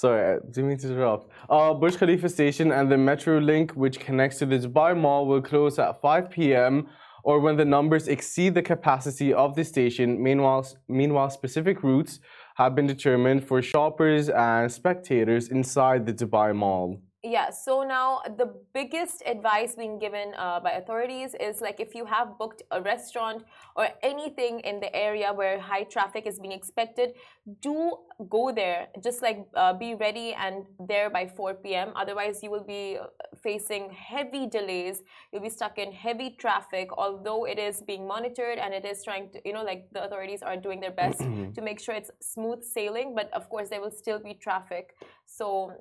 Sorry, 0.02 0.22
I 0.30 0.34
didn't 0.52 0.68
mean 0.70 0.78
to 0.78 0.88
interrupt. 0.88 1.24
Uh, 1.48 1.72
Burj 1.80 1.96
Khalifa 2.00 2.28
Station 2.38 2.66
and 2.76 2.84
the 2.92 2.98
Metro 3.10 3.34
Link, 3.38 3.66
which 3.82 3.96
connects 4.06 4.36
to 4.40 4.46
the 4.52 4.58
Dubai 4.64 4.92
Mall, 5.02 5.22
will 5.30 5.44
close 5.52 5.78
at 5.78 6.00
5 6.00 6.30
p.m. 6.34 6.88
or 7.22 7.38
when 7.44 7.56
the 7.56 7.68
numbers 7.76 8.08
exceed 8.08 8.52
the 8.54 8.66
capacity 8.74 9.32
of 9.32 9.54
the 9.54 9.64
station. 9.64 10.08
Meanwhile, 10.28 10.64
meanwhile, 10.88 11.30
specific 11.30 11.76
routes 11.84 12.12
have 12.60 12.74
been 12.74 12.88
determined 12.94 13.40
for 13.48 13.62
shoppers 13.62 14.28
and 14.28 14.72
spectators 14.80 15.44
inside 15.56 16.00
the 16.06 16.14
Dubai 16.20 16.50
Mall. 16.62 16.88
Yeah, 17.26 17.48
so 17.48 17.82
now 17.84 18.20
the 18.36 18.52
biggest 18.74 19.22
advice 19.24 19.76
being 19.76 19.98
given 19.98 20.34
uh, 20.36 20.60
by 20.60 20.72
authorities 20.72 21.34
is 21.40 21.62
like 21.62 21.80
if 21.80 21.94
you 21.94 22.04
have 22.04 22.36
booked 22.38 22.62
a 22.70 22.82
restaurant 22.82 23.44
or 23.76 23.88
anything 24.02 24.60
in 24.60 24.78
the 24.78 24.94
area 24.94 25.32
where 25.32 25.58
high 25.58 25.84
traffic 25.84 26.26
is 26.26 26.38
being 26.38 26.52
expected, 26.52 27.14
do 27.62 27.96
go 28.28 28.52
there. 28.52 28.88
Just 29.02 29.22
like 29.22 29.46
uh, 29.54 29.72
be 29.72 29.94
ready 29.94 30.34
and 30.34 30.66
there 30.78 31.08
by 31.08 31.26
4 31.26 31.54
p.m. 31.54 31.92
Otherwise, 31.96 32.42
you 32.42 32.50
will 32.50 32.62
be 32.62 32.98
uh, 33.00 33.06
facing 33.42 33.88
heavy 33.88 34.46
delays. 34.46 35.02
You'll 35.32 35.40
be 35.40 35.48
stuck 35.48 35.78
in 35.78 35.92
heavy 35.92 36.36
traffic, 36.38 36.90
although 36.98 37.46
it 37.46 37.58
is 37.58 37.80
being 37.80 38.06
monitored 38.06 38.58
and 38.58 38.74
it 38.74 38.84
is 38.84 39.02
trying 39.02 39.30
to, 39.30 39.40
you 39.46 39.54
know, 39.54 39.64
like 39.64 39.88
the 39.92 40.04
authorities 40.04 40.42
are 40.42 40.58
doing 40.58 40.78
their 40.78 40.92
best 40.92 41.20
to 41.54 41.62
make 41.62 41.80
sure 41.80 41.94
it's 41.94 42.10
smooth 42.20 42.62
sailing. 42.62 43.14
But 43.14 43.32
of 43.32 43.48
course, 43.48 43.70
there 43.70 43.80
will 43.80 43.96
still 44.02 44.18
be 44.18 44.34
traffic. 44.34 44.94
So 45.24 45.72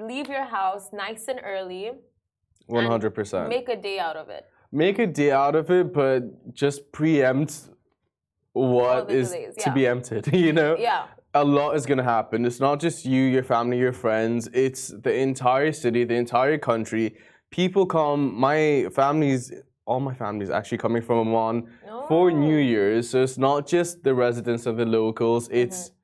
leave 0.00 0.28
your 0.28 0.44
house 0.44 0.90
nice 0.92 1.28
and 1.28 1.40
early. 1.44 1.92
One 2.66 2.86
hundred 2.86 3.10
percent. 3.14 3.48
Make 3.48 3.68
a 3.68 3.76
day 3.76 3.98
out 3.98 4.16
of 4.16 4.28
it. 4.28 4.44
Make 4.72 4.98
a 4.98 5.06
day 5.06 5.30
out 5.30 5.54
of 5.54 5.70
it, 5.70 5.92
but 5.92 6.54
just 6.54 6.90
preempt 6.92 7.68
what 8.52 9.10
is 9.10 9.28
is 9.28 9.32
delays, 9.32 9.54
to 9.64 9.70
be 9.72 9.86
empted. 9.86 10.26
You 10.32 10.52
know, 10.52 10.76
Yeah. 10.78 11.06
a 11.34 11.44
lot 11.44 11.76
is 11.76 11.86
gonna 11.86 12.02
happen. 12.02 12.44
It's 12.44 12.60
not 12.60 12.80
just 12.80 13.04
you, 13.04 13.22
your 13.22 13.44
family, 13.44 13.78
your 13.78 13.92
friends. 13.92 14.48
It's 14.52 14.88
the 14.88 15.14
entire 15.14 15.72
city, 15.72 16.04
the 16.04 16.14
entire 16.14 16.58
country. 16.58 17.16
People 17.50 17.86
come. 17.86 18.34
My 18.34 18.88
family's, 18.92 19.52
all 19.86 20.00
my 20.00 20.14
family's 20.14 20.50
actually 20.50 20.78
coming 20.78 21.02
from 21.02 21.18
Oman 21.18 21.68
for 22.08 22.30
oh. 22.30 22.34
New 22.34 22.58
Oh. 22.58 22.72
Year's. 22.72 23.08
So 23.10 23.22
it's 23.22 23.38
not 23.38 23.66
just 23.66 24.02
the 24.02 24.14
residents 24.14 24.66
of 24.66 24.76
the 24.76 24.86
locals. 24.86 25.48
It's 25.50 25.78
mm-hmm. 25.90 25.95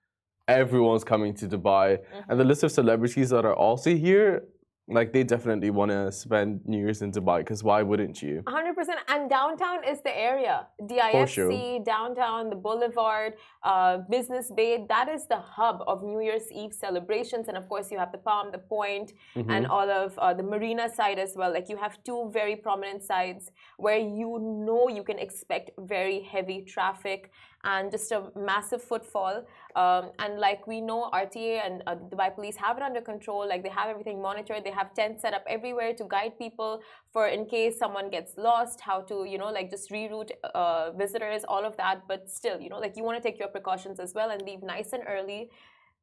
Everyone's 0.48 1.04
coming 1.04 1.34
to 1.34 1.46
Dubai, 1.46 1.98
and 2.28 2.38
the 2.38 2.44
list 2.44 2.62
of 2.62 2.72
celebrities 2.72 3.30
that 3.30 3.44
are 3.44 3.54
also 3.54 3.94
here. 3.94 4.44
Like 4.88 5.12
they 5.12 5.22
definitely 5.22 5.70
want 5.70 5.92
to 5.92 6.10
spend 6.10 6.60
New 6.66 6.78
Year's 6.78 7.02
in 7.02 7.12
Dubai 7.12 7.38
because 7.38 7.62
why 7.62 7.82
wouldn't 7.82 8.20
you? 8.20 8.42
100% 8.46 8.74
and 9.08 9.30
downtown 9.30 9.78
is 9.88 10.00
the 10.02 10.14
area. 10.14 10.66
DIFC 10.82 11.28
sure. 11.28 11.84
downtown 11.84 12.50
the 12.50 12.56
boulevard 12.56 13.34
uh, 13.62 13.98
business 14.10 14.50
bay 14.54 14.84
that 14.88 15.08
is 15.08 15.26
the 15.28 15.38
hub 15.38 15.84
of 15.86 16.02
New 16.02 16.20
Year's 16.20 16.50
Eve 16.50 16.74
celebrations. 16.74 17.46
And 17.46 17.56
of 17.56 17.68
course 17.68 17.92
you 17.92 17.98
have 17.98 18.10
the 18.10 18.18
Palm 18.18 18.50
the 18.50 18.58
Point 18.58 19.12
and 19.36 19.68
all 19.68 19.88
of 19.88 20.18
uh, 20.18 20.34
the 20.34 20.42
marina 20.42 20.92
side 20.92 21.18
as 21.18 21.34
well. 21.36 21.52
Like 21.52 21.68
you 21.68 21.76
have 21.76 22.02
two 22.02 22.30
very 22.32 22.56
prominent 22.56 23.04
sides 23.04 23.52
where 23.76 23.98
you 23.98 24.40
know 24.66 24.88
you 24.88 25.04
can 25.04 25.18
expect 25.20 25.70
very 25.78 26.22
heavy 26.22 26.62
traffic 26.62 27.30
and 27.64 27.90
just 27.90 28.10
a 28.12 28.30
massive 28.36 28.82
footfall. 28.82 29.44
Um, 29.76 30.10
and 30.18 30.38
like 30.38 30.66
we 30.66 30.80
know 30.80 31.10
RTA 31.12 31.64
and 31.64 31.82
uh, 31.86 31.94
Dubai 31.94 32.34
police 32.34 32.56
have 32.56 32.76
it 32.76 32.82
under 32.82 33.00
control. 33.00 33.48
Like 33.48 33.62
they 33.62 33.68
have 33.68 33.88
everything 33.88 34.20
monitored. 34.20 34.64
They 34.64 34.70
have 34.70 34.94
tents 34.94 35.22
set 35.22 35.32
up 35.34 35.44
everywhere 35.48 35.94
to 35.94 36.04
guide 36.08 36.38
people 36.38 36.80
for 37.12 37.28
in 37.28 37.46
case 37.46 37.78
someone 37.78 38.10
gets 38.10 38.36
lost 38.36 38.80
how 38.80 39.00
to 39.02 39.24
you 39.24 39.38
know 39.38 39.50
like 39.50 39.70
just 39.70 39.90
reroute 39.90 40.32
uh, 40.54 40.90
visitors 40.92 41.44
all 41.48 41.64
of 41.64 41.76
that. 41.76 42.02
But 42.08 42.30
still 42.30 42.60
you 42.60 42.68
know 42.68 42.78
like 42.78 42.96
you 42.96 43.04
want 43.04 43.22
to 43.22 43.28
take 43.28 43.38
your 43.38 43.48
precautions 43.48 44.00
as 44.00 44.12
well 44.14 44.30
and 44.30 44.42
leave 44.42 44.62
nice 44.62 44.92
and 44.92 45.04
early 45.08 45.50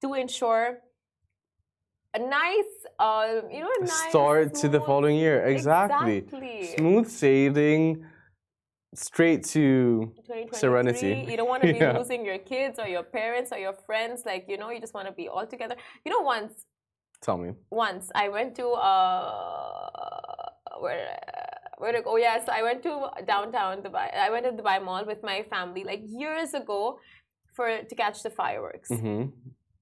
to 0.02 0.14
ensure 0.14 0.80
a 2.14 2.20
nice 2.20 2.74
uh, 3.00 3.42
you 3.52 3.60
know 3.60 3.70
a 3.80 3.82
nice 3.82 4.10
Start 4.10 4.54
to 4.56 4.70
the 4.70 4.82
following 4.82 5.18
year. 5.18 5.46
Exactly. 5.46 6.18
exactly. 6.18 6.76
Smooth 6.78 7.08
sailing, 7.10 8.06
straight 8.96 9.44
to 9.44 10.12
Serenity. 10.54 11.26
You 11.30 11.38
don't 11.38 11.48
want 11.50 11.64
to 11.64 11.72
be 11.72 11.80
Yeah. 11.86 11.98
losing 11.98 12.26
your 12.26 12.40
kids 12.40 12.80
or 12.80 12.88
your 12.88 13.04
parents 13.04 13.52
or 13.52 13.58
your 13.58 13.74
friends. 13.74 14.24
Like, 14.26 14.46
you 14.48 14.58
know, 14.58 14.70
you 14.70 14.80
just 14.80 14.94
want 14.94 15.08
to 15.08 15.14
be 15.14 15.28
all 15.28 15.46
together. 15.46 15.76
You 16.06 16.12
know, 16.12 16.22
once, 16.22 16.66
tell 17.22 17.38
me. 17.38 17.54
once 17.72 18.10
I 18.16 18.30
went 18.30 18.56
to, 18.56 18.68
uh, 18.70 19.90
where, 20.80 21.18
where 21.78 21.92
to 21.92 22.02
go? 22.02 22.12
Oh, 22.14 22.18
yes, 22.18 22.48
I 22.50 22.64
went 22.64 22.84
to 22.84 23.10
downtown 23.26 23.82
Dubai. 23.82 24.16
I 24.16 24.30
went 24.30 24.46
to 24.46 24.52
Dubai 24.52 24.84
Mall 24.84 25.06
with 25.06 25.22
my 25.24 25.44
family 25.50 25.84
like 25.84 26.02
years 26.06 26.54
ago 26.54 27.00
for 27.54 27.68
to 27.90 27.96
catch 27.96 28.24
the 28.24 28.30
fireworks. 28.30 28.90
hmm 28.90 29.26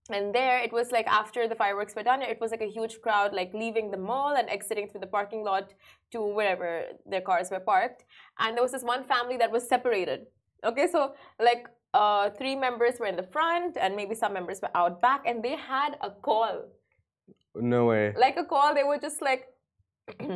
And 0.09 0.33
there 0.33 0.59
it 0.59 0.71
was 0.71 0.91
like 0.91 1.07
after 1.07 1.47
the 1.47 1.55
fireworks 1.55 1.95
were 1.95 2.03
done, 2.03 2.21
it 2.21 2.39
was 2.39 2.51
like 2.51 2.61
a 2.61 2.71
huge 2.77 3.01
crowd 3.01 3.33
like 3.33 3.53
leaving 3.53 3.91
the 3.91 3.97
mall 3.97 4.35
and 4.35 4.49
exiting 4.49 4.87
through 4.87 5.01
the 5.01 5.07
parking 5.07 5.43
lot 5.43 5.73
to 6.11 6.21
wherever 6.21 6.83
their 7.05 7.21
cars 7.21 7.51
were 7.51 7.59
parked. 7.59 8.05
And 8.39 8.55
there 8.55 8.63
was 8.63 8.71
this 8.71 8.83
one 8.83 9.03
family 9.03 9.37
that 9.37 9.51
was 9.51 9.67
separated. 9.67 10.27
Okay, 10.63 10.87
so 10.87 11.13
like 11.39 11.67
uh, 11.93 12.29
three 12.31 12.55
members 12.55 12.99
were 12.99 13.07
in 13.07 13.15
the 13.15 13.29
front 13.35 13.77
and 13.79 13.95
maybe 13.95 14.15
some 14.15 14.33
members 14.33 14.61
were 14.61 14.75
out 14.75 15.01
back, 15.01 15.23
and 15.25 15.43
they 15.43 15.55
had 15.55 15.97
a 16.01 16.11
call. 16.11 16.65
No 17.55 17.85
way. 17.85 18.13
Like 18.17 18.37
a 18.37 18.45
call, 18.45 18.73
they 18.73 18.83
were 18.83 18.99
just 18.99 19.21
like, 19.21 19.47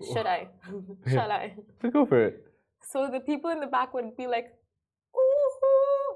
Should 0.00 0.26
I? 0.26 0.48
Shall 1.06 1.30
I? 1.30 1.54
Go 1.92 2.06
for 2.06 2.22
it. 2.22 2.46
So 2.80 3.08
the 3.10 3.20
people 3.20 3.50
in 3.50 3.60
the 3.60 3.66
back 3.66 3.92
would 3.94 4.16
be 4.16 4.26
like, 4.26 4.46
ooh, 4.46 4.50
hoo," 4.50 4.61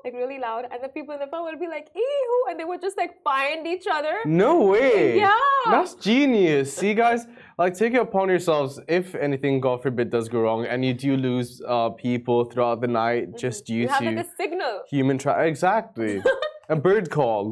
like 0.06 0.14
really 0.22 0.38
loud, 0.38 0.62
and 0.72 0.78
the 0.82 0.88
people 0.96 1.12
in 1.14 1.20
the 1.20 1.26
front 1.26 1.44
would 1.46 1.60
be 1.66 1.70
like, 1.76 1.88
ee 1.96 2.26
and 2.48 2.58
they 2.60 2.64
would 2.64 2.80
just 2.80 2.96
like 2.96 3.12
find 3.24 3.66
each 3.66 3.86
other. 3.96 4.14
No 4.24 4.52
way. 4.62 5.18
Yeah. 5.18 5.36
That's 5.74 5.94
genius. 5.94 6.66
See, 6.80 6.94
guys, 6.94 7.26
like 7.58 7.74
take 7.82 7.92
it 7.94 8.00
upon 8.08 8.28
yourselves. 8.28 8.72
If 8.88 9.14
anything, 9.26 9.60
God 9.60 9.82
forbid, 9.82 10.10
does 10.16 10.28
go 10.28 10.40
wrong, 10.46 10.64
and 10.66 10.84
you 10.84 10.94
do 10.94 11.16
lose 11.16 11.50
uh, 11.66 11.90
people 12.06 12.38
throughout 12.50 12.80
the 12.80 12.92
night 13.04 13.36
just 13.44 13.64
Mm-hmm. 13.66 13.78
You 13.78 13.86
due 13.86 13.92
have 13.92 14.02
to 14.02 14.10
like 14.10 14.26
a 14.26 14.28
signal, 14.42 14.74
human 14.94 15.16
tra- 15.18 15.46
exactly 15.52 16.22
a 16.68 16.76
bird 16.76 17.06
call. 17.10 17.42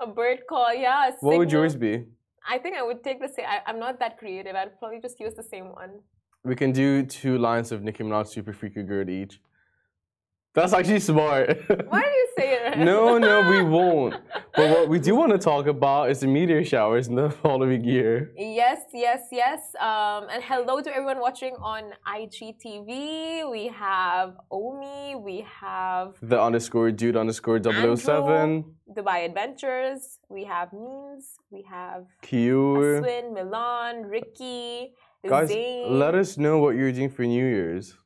a 0.00 0.06
bird 0.06 0.40
call, 0.50 0.70
yeah. 0.74 1.10
What 1.20 1.38
would 1.38 1.52
yours 1.56 1.74
be? 1.76 1.94
I 2.54 2.58
think 2.58 2.76
I 2.76 2.82
would 2.88 3.00
take 3.08 3.18
the 3.26 3.28
same. 3.34 3.46
I- 3.54 3.62
I'm 3.68 3.78
not 3.86 3.94
that 4.00 4.18
creative. 4.18 4.54
I'd 4.60 4.78
probably 4.80 5.00
just 5.00 5.20
use 5.20 5.34
the 5.42 5.48
same 5.54 5.68
one. 5.82 5.92
We 6.44 6.56
can 6.62 6.72
do 6.72 6.88
two 7.04 7.38
lines 7.38 7.70
of 7.72 7.78
Nicki 7.86 8.02
Minaj 8.02 8.26
Super 8.26 8.52
Freaky 8.52 8.82
Girl 8.82 9.08
each. 9.08 9.34
That's 10.54 10.74
actually 10.74 11.00
smart. 11.00 11.48
Why 11.88 12.02
do 12.02 12.08
you 12.22 12.28
say 12.36 12.48
it? 12.54 12.78
no, 12.78 13.16
no, 13.16 13.48
we 13.48 13.62
won't. 13.76 14.14
But 14.54 14.68
what 14.70 14.88
we 14.88 14.98
do 14.98 15.14
want 15.16 15.32
to 15.32 15.38
talk 15.38 15.66
about 15.66 16.10
is 16.10 16.20
the 16.20 16.26
meteor 16.26 16.62
showers 16.62 17.08
in 17.08 17.14
the 17.14 17.30
following 17.42 17.82
year. 17.84 18.32
Yes, 18.36 18.80
yes, 18.92 19.20
yes. 19.32 19.60
Um, 19.80 20.28
and 20.30 20.42
hello 20.44 20.82
to 20.82 20.90
everyone 20.90 21.20
watching 21.20 21.54
on 21.54 21.82
IGTV. 22.06 23.50
We 23.50 23.68
have 23.68 24.36
Omi. 24.50 25.14
We 25.16 25.46
have 25.60 26.14
The 26.22 26.40
underscore 26.40 26.90
dude 26.90 27.16
underscore 27.16 27.58
007. 27.62 28.30
Andrew. 28.30 28.64
Dubai 28.94 29.24
Adventures. 29.24 30.18
We 30.28 30.44
have 30.44 30.72
Means. 30.72 31.38
We 31.50 31.62
have 31.70 32.04
Kiur. 32.22 33.00
Aswin, 33.00 33.32
Milan, 33.32 34.02
Ricky, 34.04 34.92
Guys, 35.26 35.50
Zayn. 35.50 35.98
let 35.98 36.14
us 36.14 36.36
know 36.36 36.58
what 36.58 36.76
you're 36.76 36.92
doing 36.92 37.08
for 37.10 37.22
New 37.24 37.46
Year's. 37.46 37.96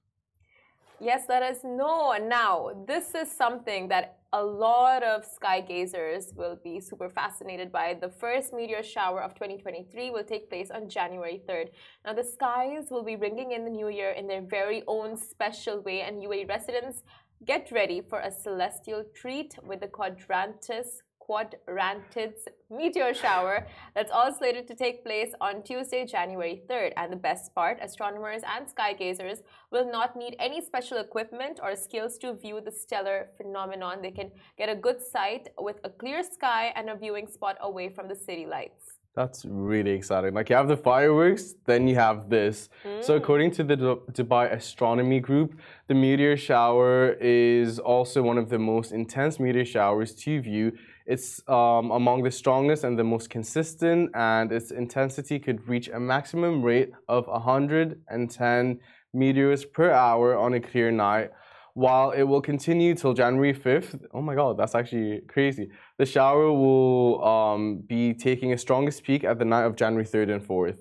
Yes, 0.99 1.25
let 1.29 1.43
us 1.43 1.59
know. 1.63 2.17
Now, 2.17 2.71
this 2.87 3.15
is 3.15 3.31
something 3.31 3.89
that 3.89 4.17
a 4.33 4.43
lot 4.43 5.03
of 5.03 5.27
sky 5.27 5.61
gazers 5.61 6.35
will 6.35 6.57
be 6.65 6.81
super 6.81 7.11
fascinated 7.11 7.71
by. 7.71 7.99
The 8.01 8.09
first 8.09 8.55
meteor 8.55 8.83
shower 8.83 9.23
of 9.23 9.35
2023 9.35 10.11
will 10.11 10.25
take 10.25 10.49
place 10.49 10.71
on 10.71 10.89
January 10.89 11.43
3rd. 11.47 11.69
Now, 12.07 12.15
the 12.15 12.25
skies 12.25 12.87
will 12.91 13.05
be 13.05 13.15
bringing 13.15 13.53
in 13.53 13.65
the 13.65 13.71
new 13.71 13.89
year 13.89 14.13
in 14.13 14.27
their 14.27 14.41
very 14.41 14.85
own 14.87 15.19
special 15.19 15.83
way, 15.83 16.01
and 16.01 16.23
UAE 16.23 16.49
residents 16.49 17.03
get 17.45 17.71
ready 17.71 18.01
for 18.01 18.21
a 18.21 18.31
celestial 18.31 19.05
treat 19.15 19.55
with 19.63 19.81
the 19.81 19.89
Quadrantis 19.89 21.03
Quadrantids 21.29 22.41
meteor 22.71 23.13
shower 23.15 23.67
that's 23.95 24.13
all 24.13 24.33
slated 24.33 24.67
to 24.69 24.75
take 24.75 25.05
place 25.05 25.33
on 25.41 25.63
Tuesday, 25.63 26.07
January 26.07 26.63
3rd. 26.69 26.93
And 26.97 27.13
the 27.13 27.17
best 27.17 27.55
part, 27.55 27.79
astronomers 27.83 28.43
and 28.47 28.69
sky 28.69 28.95
gazers 28.95 29.43
will 29.73 29.91
not 29.91 30.17
need 30.17 30.37
any 30.39 30.61
special 30.61 30.99
equipment 30.99 31.61
or 31.63 31.75
skills 31.77 32.19
to 32.19 32.35
view 32.35 32.61
the 32.65 32.73
stellar 32.73 33.29
phenomenon. 33.37 34.03
They 34.03 34.11
can 34.11 34.31
get 34.59 34.69
a 34.69 34.75
good 34.75 35.01
sight 35.03 35.49
with 35.59 35.79
a 35.85 35.91
clear 35.91 36.23
sky 36.23 36.73
and 36.77 36.91
a 36.91 36.97
viewing 36.97 37.27
spot 37.27 37.57
away 37.61 37.89
from 37.89 38.09
the 38.09 38.17
city 38.17 38.47
lights. 38.47 38.97
That's 39.17 39.47
really 39.47 39.93
exciting. 39.93 40.35
Like 40.35 40.51
you 40.51 40.57
have 40.57 40.69
the 40.69 40.77
fireworks, 40.77 41.55
then 41.65 41.89
you 41.89 41.95
have 41.95 42.29
this. 42.29 42.69
So 43.01 43.15
hmm. 43.15 43.23
according 43.23 43.51
to 43.53 43.65
the 43.65 43.75
Du- 43.75 44.03
Dubai 44.13 44.53
Astronomy 44.53 45.21
Group, 45.21 45.59
the 45.89 45.95
meteor 45.95 46.37
shower 46.37 47.13
is 47.19 47.79
also 47.79 48.23
one 48.23 48.37
of 48.37 48.51
the 48.51 48.59
most 48.59 48.93
intense 48.93 49.41
meteor 49.41 49.65
showers 49.65 50.15
to 50.17 50.43
view. 50.43 50.73
It's 51.07 51.41
um, 51.49 51.93
among 51.93 52.25
the 52.25 52.31
strongest 52.33 52.83
and 52.83 52.99
the 52.99 53.05
most 53.05 53.31
consistent, 53.31 54.11
and 54.15 54.51
its 54.51 54.73
intensity 54.73 55.39
could 55.39 55.69
reach 55.69 55.89
a 55.89 56.01
maximum 56.01 56.63
rate 56.63 56.91
of 57.09 57.29
110 57.29 58.81
meteors 59.15 59.65
per 59.65 59.91
hour 59.93 60.37
on 60.37 60.55
a 60.55 60.61
clear 60.61 60.91
night. 60.91 61.31
While 61.75 62.11
it 62.11 62.23
will 62.23 62.41
continue 62.41 62.95
till 62.95 63.13
January 63.13 63.55
5th, 63.55 64.01
oh 64.15 64.23
my 64.23 64.35
god, 64.35 64.57
that's 64.59 64.75
actually 64.75 65.21
crazy. 65.29 65.71
The 65.99 66.07
shower 66.07 66.51
will 66.51 67.23
um, 67.25 67.83
be 67.87 68.15
taking 68.15 68.53
a 68.53 68.59
strongest 68.59 69.05
peak 69.05 69.25
at 69.25 69.39
the 69.39 69.45
night 69.45 69.65
of 69.65 69.77
January 69.77 70.07
3rd 70.07 70.35
and 70.35 70.43
4th. 70.43 70.79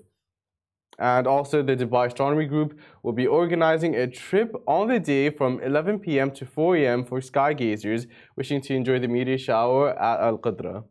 And 0.98 1.26
also, 1.26 1.62
the 1.62 1.76
Dubai 1.76 2.06
Astronomy 2.06 2.46
Group 2.46 2.78
will 3.02 3.12
be 3.12 3.26
organizing 3.26 3.94
a 3.94 4.06
trip 4.06 4.54
on 4.66 4.88
the 4.88 4.98
day 4.98 5.28
from 5.30 5.60
11 5.60 5.98
p.m. 5.98 6.30
to 6.32 6.46
4 6.46 6.76
a.m. 6.76 7.04
for 7.04 7.20
sky 7.20 7.52
gazers 7.54 8.06
wishing 8.36 8.62
to 8.62 8.74
enjoy 8.74 8.98
the 8.98 9.08
meteor 9.08 9.36
shower 9.36 9.90
at 9.90 10.20
Al 10.20 10.38
Qudra. 10.38 10.84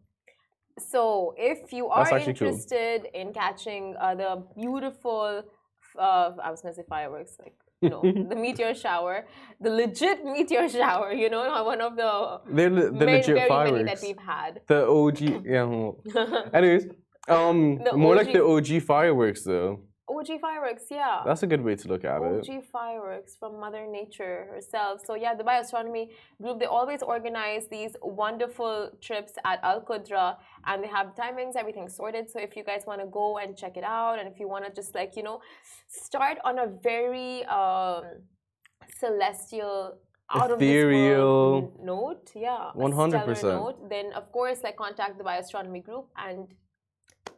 So, 0.78 1.34
if 1.38 1.74
you 1.74 1.88
are 1.88 2.02
actually 2.04 2.34
cool. 2.34 2.50
interested 2.50 3.08
in 3.14 3.34
catching 3.34 3.96
uh, 4.00 4.14
the 4.14 4.44
beautiful, 4.56 5.44
uh, 5.98 6.32
I 6.44 6.52
was 6.52 6.62
gonna 6.62 6.76
say 6.76 6.84
fireworks, 6.88 7.38
like 7.40 7.56
you 7.82 7.90
know, 7.90 8.02
the 8.30 8.36
meteor 8.36 8.76
shower, 8.76 9.26
the 9.60 9.70
legit 9.70 10.24
meteor 10.24 10.70
shower. 10.70 11.14
You 11.14 11.30
know, 11.30 11.64
one 11.64 11.82
of 11.82 11.96
the 11.96 12.42
They're 12.54 12.70
le- 12.70 12.92
the 12.92 13.06
very, 13.06 13.18
legit 13.18 13.36
very 13.36 13.72
many 13.72 13.84
that 13.86 14.00
we've 14.02 14.18
had. 14.18 14.62
The 14.68 14.86
OG, 14.86 15.20
yeah. 15.46 16.54
Anyways, 16.54 16.88
um, 17.28 17.80
The 17.84 17.98
more 17.98 18.16
like 18.16 18.32
the 18.32 18.44
OG 18.44 18.84
fireworks 18.84 19.44
though. 19.44 19.82
OG 20.18 20.40
fireworks, 20.40 20.86
yeah. 20.90 21.22
That's 21.26 21.44
a 21.44 21.48
good 21.48 21.62
way 21.62 21.76
to 21.76 21.88
look 21.88 22.04
at 22.06 22.22
it. 22.22 22.50
OG 22.50 22.64
fireworks 22.72 23.36
from 23.40 23.60
Mother 23.60 23.86
Nature 24.00 24.48
herself. 24.54 25.02
So 25.06 25.16
yeah, 25.16 25.34
the 25.36 25.44
Dubai 25.44 25.60
Astronomy 25.62 26.12
group 26.42 26.60
they 26.60 26.66
always 26.66 27.02
organize 27.02 27.64
these 27.70 27.96
wonderful 28.02 28.92
trips 29.02 29.34
at 29.44 29.60
Al 29.64 29.82
Qudra, 29.82 30.38
and 30.66 30.84
they 30.84 30.88
have 30.88 31.08
timings, 31.16 31.56
everything 31.56 31.88
sorted. 31.90 32.30
So 32.30 32.40
if 32.40 32.56
you 32.56 32.64
guys 32.64 32.84
want 32.86 33.02
to 33.02 33.08
go 33.08 33.38
and 33.38 33.58
check 33.58 33.76
it 33.78 33.84
out, 33.84 34.20
and 34.20 34.28
if 34.32 34.40
you 34.40 34.48
want 34.48 34.66
to 34.66 34.72
just 34.72 34.96
like 34.96 35.16
you 35.16 35.24
know, 35.24 35.42
start 35.88 36.38
on 36.44 36.60
a 36.60 36.68
very 36.68 37.44
um, 37.46 38.04
celestial. 39.00 39.98
Out 40.28 40.50
of 40.50 40.58
this 40.58 40.68
Ethereal. 40.68 41.62
world 41.62 41.74
note, 41.84 42.32
yeah, 42.34 42.72
100%. 42.76 43.38
stellar 43.38 43.54
note. 43.54 43.90
Then 43.92 44.12
of 44.14 44.32
course, 44.32 44.58
like 44.64 44.76
contact 44.76 45.20
the 45.20 45.24
Dubai 45.24 45.38
Astronomy 45.38 45.82
group 45.82 46.08
and 46.18 46.48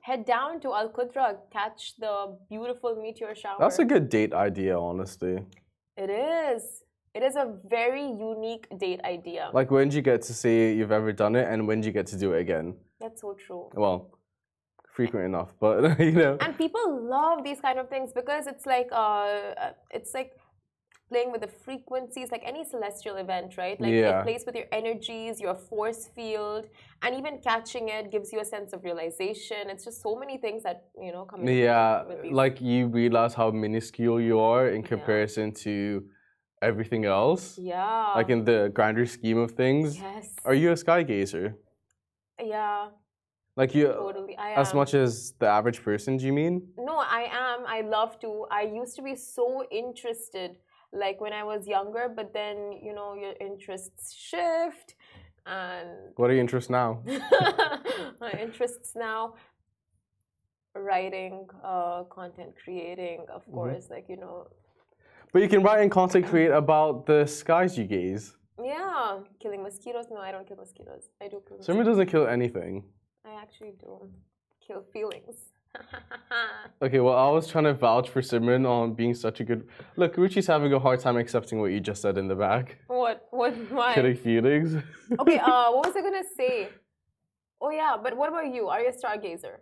head 0.07 0.25
down 0.25 0.59
to 0.61 0.69
Al 0.79 0.89
Qudra, 0.97 1.27
catch 1.51 1.81
the 2.03 2.13
beautiful 2.49 2.91
meteor 2.95 3.35
shower. 3.35 3.57
That's 3.59 3.79
a 3.79 3.85
good 3.93 4.05
date 4.09 4.33
idea, 4.33 4.79
honestly. 4.79 5.35
It 6.03 6.09
is. 6.09 6.61
It 7.13 7.23
is 7.23 7.35
a 7.35 7.47
very 7.77 8.05
unique 8.05 8.67
date 8.83 9.01
idea. 9.03 9.49
Like, 9.59 9.69
when 9.69 9.89
do 9.89 9.95
you 9.97 10.05
get 10.11 10.21
to 10.29 10.33
see 10.41 10.55
you've 10.77 10.95
ever 11.01 11.11
done 11.11 11.35
it, 11.35 11.45
and 11.51 11.67
when 11.67 11.81
do 11.81 11.85
you 11.89 11.95
get 11.99 12.07
to 12.13 12.17
do 12.17 12.27
it 12.33 12.39
again? 12.45 12.67
That's 13.01 13.21
so 13.21 13.35
true. 13.45 13.69
Well, 13.73 13.97
frequent 14.97 15.25
enough, 15.25 15.51
but 15.59 15.99
you 16.11 16.17
know. 16.23 16.37
And 16.39 16.57
people 16.63 16.85
love 17.17 17.43
these 17.43 17.59
kind 17.59 17.77
of 17.81 17.89
things 17.89 18.11
because 18.13 18.47
it's 18.47 18.65
like 18.65 18.89
uh, 18.91 19.71
it's 19.97 20.13
like 20.13 20.31
playing 21.09 21.31
with 21.31 21.41
the 21.41 21.47
frequencies, 21.47 22.31
like 22.31 22.43
any 22.45 22.63
celestial 22.65 23.15
event, 23.15 23.57
right? 23.57 23.79
Like 23.79 23.91
Yeah. 23.91 24.19
it 24.19 24.23
plays 24.23 24.43
with 24.45 24.55
your 24.55 24.67
energies, 24.71 25.39
your 25.39 25.55
force 25.55 26.07
field, 26.15 26.63
and 27.01 27.15
even 27.15 27.39
catching 27.39 27.89
it 27.89 28.11
gives 28.11 28.33
you 28.33 28.39
a 28.41 28.45
sense 28.45 28.73
of 28.73 28.83
realization. 28.83 29.69
It's 29.69 29.85
just 29.85 30.01
so 30.01 30.15
many 30.23 30.37
things 30.37 30.63
that 30.63 30.77
you 31.01 31.11
know 31.13 31.23
come. 31.25 31.47
Yeah, 31.47 32.03
like 32.41 32.59
you 32.61 32.87
realize 32.87 33.33
how 33.33 33.51
minuscule 33.51 34.19
you 34.29 34.39
are 34.39 34.67
in 34.75 34.83
comparison 34.83 35.53
to 35.65 36.03
everything 36.61 37.05
else. 37.05 37.57
yeah. 37.57 38.13
Like 38.15 38.29
in 38.29 38.43
the 38.43 38.59
grander 38.75 39.05
scheme 39.05 39.37
of 39.37 39.51
things. 39.51 39.97
yes. 39.99 40.35
Are 40.43 40.55
you 40.61 40.71
a 40.71 40.77
sky 40.77 41.03
gazer? 41.03 41.55
Yeah. 42.43 42.89
Like 43.55 43.73
you, 43.73 43.87
Totally. 43.87 44.35
I 44.37 44.53
as 44.53 44.73
much 44.73 44.93
as 44.93 45.33
the 45.39 45.47
average 45.47 45.81
person? 45.83 46.17
Do 46.17 46.25
you 46.27 46.33
mean? 46.33 46.55
No, 46.77 46.95
I 47.19 47.23
am. 47.45 47.59
I 47.65 47.81
love 47.81 48.19
to. 48.19 48.45
I 48.51 48.61
used 48.81 48.95
to 48.97 49.01
be 49.01 49.15
so 49.15 49.63
interested, 49.71 50.57
like 50.93 51.19
when 51.21 51.33
I 51.33 51.43
was 51.43 51.67
younger, 51.67 52.09
but 52.13 52.33
then, 52.33 52.71
you 52.83 52.93
know, 52.93 53.13
your 53.15 53.33
interests 53.41 54.13
shift. 54.13 54.95
And 55.45 55.89
What 56.15 56.29
are 56.29 56.33
your 56.33 56.41
interests 56.41 56.69
now? 56.69 57.01
my 58.19 58.31
interests 58.41 58.93
now 58.95 59.35
writing, 60.75 61.47
uh, 61.63 62.03
content 62.03 62.53
creating, 62.63 63.25
of 63.33 63.41
Mm-hmm. 63.43 63.55
course, 63.55 63.89
like, 63.89 64.05
you 64.09 64.17
know, 64.17 64.47
But 65.33 65.41
you 65.41 65.49
can 65.49 65.63
write 65.63 65.81
and 65.81 65.91
content 65.91 66.25
create 66.27 66.51
about 66.51 67.05
the 67.05 67.25
skies 67.25 67.77
you 67.77 67.85
gaze. 67.85 68.35
yeah, 68.63 69.19
killing 69.39 69.61
mosquitoes. 69.63 70.05
No, 70.09 70.17
I 70.17 70.31
don't 70.31 70.47
kill 70.47 70.57
mosquitoes. 70.57 71.09
I 71.21 71.27
do 71.27 71.41
kill 71.47 71.57
Simran 71.59 71.85
doesn't 71.85 72.07
kill 72.07 72.27
anything. 72.27 72.83
I 73.25 73.33
actually 73.41 73.73
do 73.79 74.09
kill 74.65 74.83
feelings. 74.93 75.35
Okay, 76.79 76.99
well, 76.99 77.15
I 77.15 77.29
was 77.31 77.47
trying 77.47 77.63
to 77.63 77.73
vouch 77.73 78.07
for 78.09 78.21
Simran 78.21 78.67
on 78.67 78.93
being 78.93 79.15
such 79.15 79.39
a 79.39 79.43
good. 79.43 79.67
Look, 79.95 80.15
Ruchi's 80.15 80.45
having 80.45 80.71
a 80.73 80.79
hard 80.79 80.99
time 80.99 81.17
accepting 81.17 81.59
what 81.59 81.71
you 81.71 81.79
just 81.79 82.03
said 82.03 82.19
in 82.19 82.27
the 82.27 82.35
back. 82.35 82.77
what? 82.87 83.27
What? 83.31 83.53
Why? 83.71 83.95
Killing 83.95 84.15
feelings. 84.15 84.75
okay, 85.19 85.39
uh, 85.39 85.71
what 85.71 85.87
was 85.87 85.95
I 85.95 86.01
gonna 86.01 86.21
say? 86.37 86.69
Oh 87.59 87.71
yeah, 87.71 87.95
but 88.01 88.15
what 88.15 88.29
about 88.29 88.53
you? 88.53 88.67
Are 88.67 88.79
you 88.81 88.89
a 88.89 88.91
stargazer? 88.91 89.57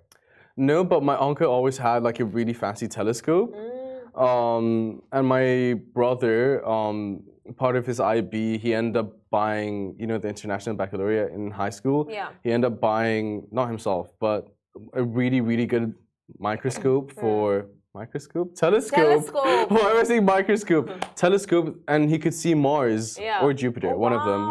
no, 0.58 0.84
but 0.84 1.04
my 1.04 1.16
uncle 1.16 1.48
always 1.48 1.78
had 1.78 2.04
like 2.04 2.20
a 2.20 2.26
really 2.26 2.54
fancy 2.54 2.88
telescope. 2.88 3.54
Mm. 3.56 4.22
Um, 4.22 5.02
and 5.12 5.28
my 5.28 5.76
brother, 5.94 6.66
um, 6.68 7.24
part 7.58 7.76
of 7.76 7.86
his 7.86 8.00
IB, 8.00 8.58
he 8.58 8.74
ended 8.74 8.98
up 8.98 9.18
buying, 9.30 9.96
you 10.00 10.08
know, 10.08 10.18
the 10.18 10.30
International 10.30 10.76
Baccalaureate 10.76 11.32
in 11.34 11.52
high 11.52 11.70
school. 11.70 12.08
Yeah. 12.10 12.30
He 12.44 12.52
ended 12.52 12.72
up 12.72 12.80
buying, 12.80 13.48
not 13.52 13.68
himself, 13.68 14.08
but 14.20 14.55
a 14.94 15.04
really, 15.04 15.42
really 15.42 15.66
good 15.66 15.94
microscope 16.40 17.12
for 17.12 17.68
microscope 17.94 18.56
telescope. 18.56 19.00
Telescope. 19.00 19.72
Why 19.76 19.92
am 19.92 19.98
I 19.98 20.04
saying 20.04 20.26
microscope? 20.26 20.90
telescope, 21.16 21.76
and 21.88 22.10
he 22.10 22.18
could 22.20 22.34
see 22.34 22.54
Mars 22.54 23.18
Yeah. 23.18 23.42
or 23.44 23.54
Jupiter, 23.54 23.92
Oh, 23.94 23.98
one 23.98 24.14
of 24.14 24.24
them. 24.26 24.42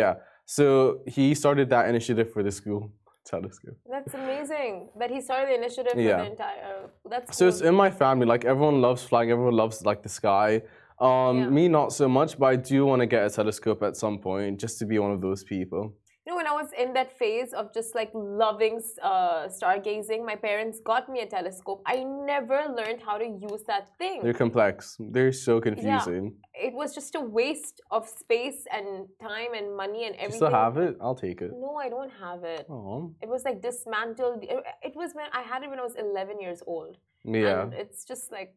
Yeah. 0.00 0.14
So 0.46 1.00
he 1.06 1.34
started 1.34 1.70
that 1.70 1.88
initiative 1.88 2.32
for 2.32 2.42
the 2.42 2.52
school 2.52 2.90
telescope. 3.24 3.76
That's 3.90 4.12
amazing 4.14 4.90
that 5.00 5.10
he 5.10 5.20
started 5.20 5.48
the 5.48 5.54
initiative 5.62 5.92
for 5.92 6.00
Yeah. 6.00 6.18
the 6.18 6.30
entire. 6.30 6.62
Uh, 6.84 7.08
that's 7.10 7.36
So 7.36 7.48
it's 7.48 7.62
in 7.62 7.74
my 7.74 7.90
family. 7.90 8.26
Like 8.26 8.44
everyone 8.44 8.80
loves 8.80 9.02
flying. 9.02 9.30
Everyone 9.30 9.56
loves 9.56 9.84
like 9.84 10.02
the 10.02 10.08
sky. 10.20 10.62
Um, 11.00 11.36
Yeah. 11.38 11.50
Me 11.58 11.68
not 11.68 11.92
so 11.92 12.06
much, 12.08 12.38
but 12.38 12.46
I 12.46 12.56
do 12.56 12.86
want 12.86 13.00
to 13.00 13.06
get 13.06 13.22
a 13.26 13.30
telescope 13.30 13.82
at 13.82 13.96
some 13.96 14.18
point, 14.18 14.60
just 14.60 14.78
to 14.80 14.84
be 14.86 14.98
one 14.98 15.10
of 15.16 15.20
those 15.20 15.42
people. 15.42 15.82
You 16.24 16.30
know, 16.32 16.36
when 16.36 16.46
I 16.46 16.53
was 16.64 16.72
in 16.82 16.92
that 16.94 17.10
phase 17.18 17.50
of 17.52 17.72
just 17.78 17.94
like 17.94 18.10
loving 18.14 18.80
uh, 19.02 19.42
stargazing, 19.60 20.20
my 20.32 20.36
parents 20.48 20.80
got 20.90 21.08
me 21.08 21.20
a 21.20 21.26
telescope. 21.26 21.82
I 21.86 21.96
never 22.04 22.58
learned 22.78 23.00
how 23.08 23.16
to 23.18 23.26
use 23.50 23.62
that 23.72 23.84
thing. 23.98 24.16
They're 24.22 24.32
complex. 24.46 24.96
They're 25.14 25.32
so 25.32 25.54
confusing. 25.60 26.24
it 26.68 26.72
was 26.80 26.94
just 26.98 27.12
a 27.14 27.20
waste 27.20 27.80
of 27.90 28.02
space 28.22 28.60
and 28.76 28.86
time 29.20 29.52
and 29.58 29.66
money 29.76 30.02
and 30.06 30.12
Do 30.14 30.18
you 30.20 30.24
everything. 30.24 30.36
still 30.40 30.50
have 30.64 30.76
it? 30.86 30.92
I'll 31.00 31.20
take 31.26 31.38
it. 31.46 31.50
No, 31.66 31.72
I 31.76 31.88
don't 31.94 32.12
have 32.26 32.40
it. 32.56 32.64
Oh, 32.70 33.12
It 33.24 33.28
was 33.34 33.42
like 33.48 33.58
dismantled. 33.70 34.38
It, 34.44 34.58
it 34.88 34.94
was 34.96 35.10
when 35.18 35.26
I 35.32 35.42
had 35.42 35.62
it 35.64 35.68
when 35.70 35.78
I 35.78 35.86
was 35.90 35.96
11 35.96 36.40
years 36.40 36.60
old. 36.66 36.96
yeah. 37.24 37.62
And 37.62 37.72
it's 37.82 38.04
just 38.04 38.30
like 38.38 38.54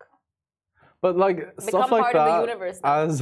But 1.01 1.15
like 1.17 1.37
become 1.55 1.69
stuff 1.69 1.91
like 1.91 2.03
part 2.03 2.15
of 2.15 2.25
the 2.25 2.31
that. 2.31 2.41
universe 2.47 2.79
now. 2.83 2.95
As 3.03 3.21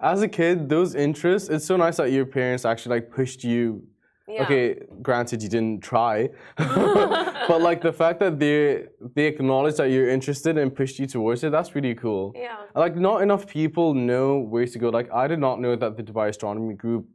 as 0.12 0.22
a 0.22 0.28
kid, 0.28 0.68
those 0.68 0.94
interests. 0.94 1.48
It's 1.48 1.64
so 1.64 1.76
nice 1.76 1.96
that 1.98 2.10
your 2.10 2.26
parents 2.26 2.64
actually 2.64 2.96
like 2.96 3.10
pushed 3.10 3.44
you 3.44 3.82
yeah. 4.28 4.42
Okay, 4.42 4.74
granted 5.02 5.40
you 5.40 5.48
didn't 5.48 5.82
try, 5.84 6.30
but 6.56 7.60
like 7.60 7.80
the 7.80 7.92
fact 7.92 8.18
that 8.18 8.40
they 8.40 8.86
they 9.14 9.26
acknowledge 9.26 9.76
that 9.76 9.88
you're 9.90 10.08
interested 10.08 10.58
and 10.58 10.74
pushed 10.74 10.98
you 10.98 11.06
towards 11.06 11.44
it, 11.44 11.52
that's 11.52 11.76
really 11.76 11.94
cool. 11.94 12.32
Yeah. 12.34 12.56
Like 12.74 12.96
not 12.96 13.22
enough 13.22 13.46
people 13.46 13.94
know 13.94 14.38
where 14.38 14.66
to 14.66 14.78
go. 14.80 14.88
Like 14.88 15.08
I 15.12 15.28
did 15.28 15.38
not 15.38 15.60
know 15.60 15.76
that 15.76 15.96
the 15.96 16.02
Dubai 16.02 16.28
Astronomy 16.30 16.74
Group 16.74 17.06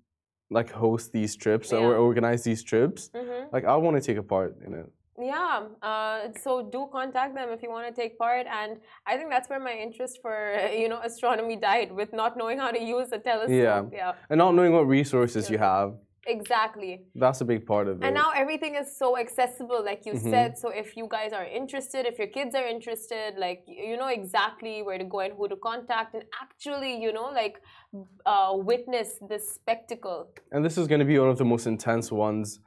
like 0.50 0.72
hosts 0.72 1.10
these 1.10 1.36
trips 1.36 1.74
or 1.74 1.92
Yeah. 1.92 1.98
organize 1.98 2.44
these 2.44 2.64
trips. 2.64 3.10
hmm 3.14 3.44
Like 3.52 3.66
I 3.66 3.76
want 3.76 3.98
to 3.98 4.02
take 4.02 4.18
a 4.18 4.24
part 4.24 4.56
in 4.66 4.74
it. 4.74 4.88
Yeah. 5.20 5.64
Uh, 5.82 6.30
so 6.42 6.62
do 6.64 6.88
contact 6.92 7.36
them 7.36 7.50
if 7.50 7.62
you 7.62 7.70
want 7.70 7.88
to 7.94 8.02
take 8.02 8.18
part. 8.18 8.46
And 8.48 8.78
I 9.06 9.18
think 9.18 9.30
that's 9.30 9.50
where 9.50 9.60
my 9.60 9.74
interest 9.74 10.20
for 10.22 10.56
you 10.82 10.90
know 10.90 11.00
astronomy 11.04 11.56
died 11.58 11.92
with 11.92 12.14
not 12.14 12.38
knowing 12.38 12.58
how 12.60 12.72
to 12.72 12.82
use 12.82 13.12
a 13.12 13.20
telescope. 13.20 13.50
Yeah. 13.52 13.84
Yeah. 13.92 14.14
And 14.30 14.38
not 14.38 14.56
knowing 14.56 14.74
what 14.74 14.88
resources 14.88 15.50
you 15.50 15.58
have, 15.58 15.94
Exactly. 16.28 17.02
that's 17.16 17.42
a 17.42 17.46
big 17.46 17.66
part 17.66 17.88
of 17.88 18.02
it. 18.02 18.06
And 18.06 18.14
now 18.14 18.30
everything 18.36 18.76
is 18.76 18.96
so 18.96 19.18
accessible, 19.18 19.84
like 19.84 20.06
you 20.06 20.14
Mhm. 20.14 20.30
said. 20.30 20.58
So 20.58 20.70
if 20.70 20.96
you 20.96 21.08
guys 21.18 21.34
are 21.34 21.46
interested, 21.46 22.06
if 22.06 22.20
your 22.20 22.28
kids 22.28 22.54
are 22.56 22.68
interested, 22.68 23.30
like 23.38 23.64
you 23.68 23.98
know 23.98 24.08
exactly 24.08 24.76
where 24.84 25.00
to 25.04 25.08
go 25.16 25.20
and 25.26 25.34
who 25.34 25.48
to 25.48 25.56
contact, 25.56 26.14
and 26.14 26.24
actually, 26.44 26.94
you 27.06 27.12
know, 27.12 27.30
like 27.42 27.56
uh, 28.26 28.52
witness 28.72 29.10
this 29.32 29.44
spectacle. 29.60 30.22
and 30.54 30.64
this 30.64 30.78
is 30.78 30.88
going 30.88 31.00
to 31.06 31.10
be 31.14 31.18
one 31.20 31.30
of 31.36 31.38
the 31.44 31.50
most 31.54 31.66
intense 31.68 32.08
ones 32.12 32.60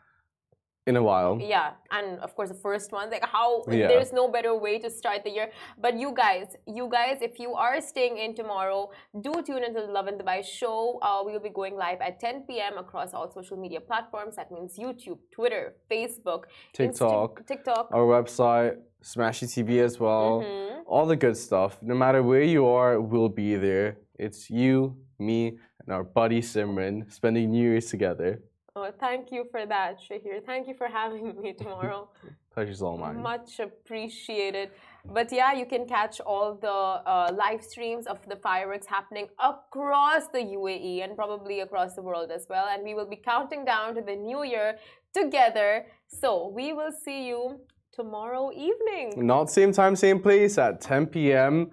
in 0.87 0.97
a 0.97 1.03
while. 1.03 1.39
Yeah, 1.41 1.71
and 1.91 2.19
of 2.21 2.35
course 2.37 2.51
the 2.51 2.61
first 2.69 2.93
one, 2.93 3.09
like 3.11 3.25
how 3.25 3.63
Yeah. 3.69 3.89
there's 3.89 4.13
no 4.13 4.29
better 4.29 4.55
way 4.67 4.79
to 4.85 4.91
start 4.91 5.25
the 5.25 5.31
year. 5.31 5.49
But 5.85 5.93
you 6.03 6.13
guys, 6.13 6.47
you 6.67 6.87
guys, 6.89 7.17
if 7.23 7.39
you 7.39 7.55
are 7.55 7.81
staying 7.81 8.19
in 8.19 8.35
tomorrow, 8.35 8.91
do 9.27 9.33
tune 9.47 9.65
into 9.65 9.81
the 9.87 9.93
Lovin 9.99 10.17
Dubai 10.21 10.45
show. 10.45 10.99
Uh, 11.01 11.23
we 11.25 11.33
will 11.33 11.41
be 11.51 11.55
going 11.61 11.75
live 11.77 12.01
at 12.03 12.21
10 12.21 12.43
p.m. 12.49 12.77
across 12.85 13.15
all 13.15 13.31
social 13.31 13.57
media 13.57 13.81
platforms. 13.81 14.37
That 14.37 14.51
means 14.53 14.79
YouTube, 14.79 15.19
Twitter, 15.33 15.65
Facebook, 15.91 16.43
Insta- 16.45 16.77
TikTok, 16.77 17.47
TikTok. 17.47 17.85
our 17.97 18.05
website, 18.17 18.77
Smashi 19.03 19.47
TV 19.55 19.81
as 19.81 19.99
well. 19.99 20.43
Mhm. 20.43 20.83
All 20.87 21.07
the 21.07 21.17
good 21.17 21.37
stuff. 21.37 21.83
No 21.83 21.95
matter 21.95 22.23
where 22.23 22.43
you 22.57 22.67
are, 22.67 23.01
we'll 23.01 23.31
be 23.45 23.57
there. 23.57 23.89
It's 24.19 24.51
you, 24.51 24.97
me, 25.19 25.59
and 25.81 25.89
our 25.97 26.05
buddy 26.05 26.41
Simran 26.43 27.11
spending 27.11 27.51
New 27.53 27.67
Year's 27.71 27.89
together. 27.91 28.43
Oh, 28.77 28.91
thank 28.99 29.31
you 29.31 29.47
for 29.53 29.65
that, 29.67 30.01
Shahir. 30.01 30.45
Thank 30.45 30.67
you 30.67 30.75
for 30.75 30.89
having 30.89 31.41
me 31.41 31.53
tomorrow. 31.59 32.09
Pleasure's 32.53 32.83
all 32.83 32.99
mine. 32.99 33.23
Much 33.23 33.61
appreciated. 33.61 34.71
But 35.05 35.31
yeah, 35.31 35.53
you 35.53 35.65
can 35.65 35.87
catch 35.87 36.21
all 36.21 36.57
the 36.61 36.69
uh, 36.69 37.31
live 37.33 37.63
streams 37.63 38.09
of 38.09 38.19
the 38.29 38.35
fireworks 38.35 38.87
happening 38.87 39.29
across 39.39 40.27
the 40.29 40.41
UAE 40.41 41.05
and 41.05 41.15
probably 41.15 41.61
across 41.61 41.95
the 41.95 42.03
world 42.03 42.33
as 42.33 42.47
well. 42.51 42.67
And 42.69 42.83
we 42.83 42.95
will 42.95 43.07
be 43.07 43.17
counting 43.17 43.65
down 43.65 43.95
to 43.95 44.01
the 44.03 44.17
new 44.17 44.43
year 44.43 44.77
together. 45.13 45.87
So 46.09 46.49
we 46.49 46.73
will 46.73 46.91
see 46.91 47.29
you 47.29 47.61
tomorrow 47.93 48.51
evening. 48.53 49.25
Not 49.25 49.51
same 49.53 49.73
time, 49.73 49.95
same 49.95 50.19
place 50.21 50.59
at 50.59 50.81
10 50.81 51.07
p.m. 51.07 51.71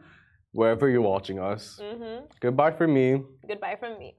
wherever 0.52 0.88
you're 0.88 1.02
watching 1.02 1.40
us. 1.40 1.80
hmm 1.82 2.26
Goodbye 2.40 2.72
from 2.72 2.94
me. 2.94 3.24
Goodbye 3.48 3.78
from 3.80 3.98
me. 3.98 4.14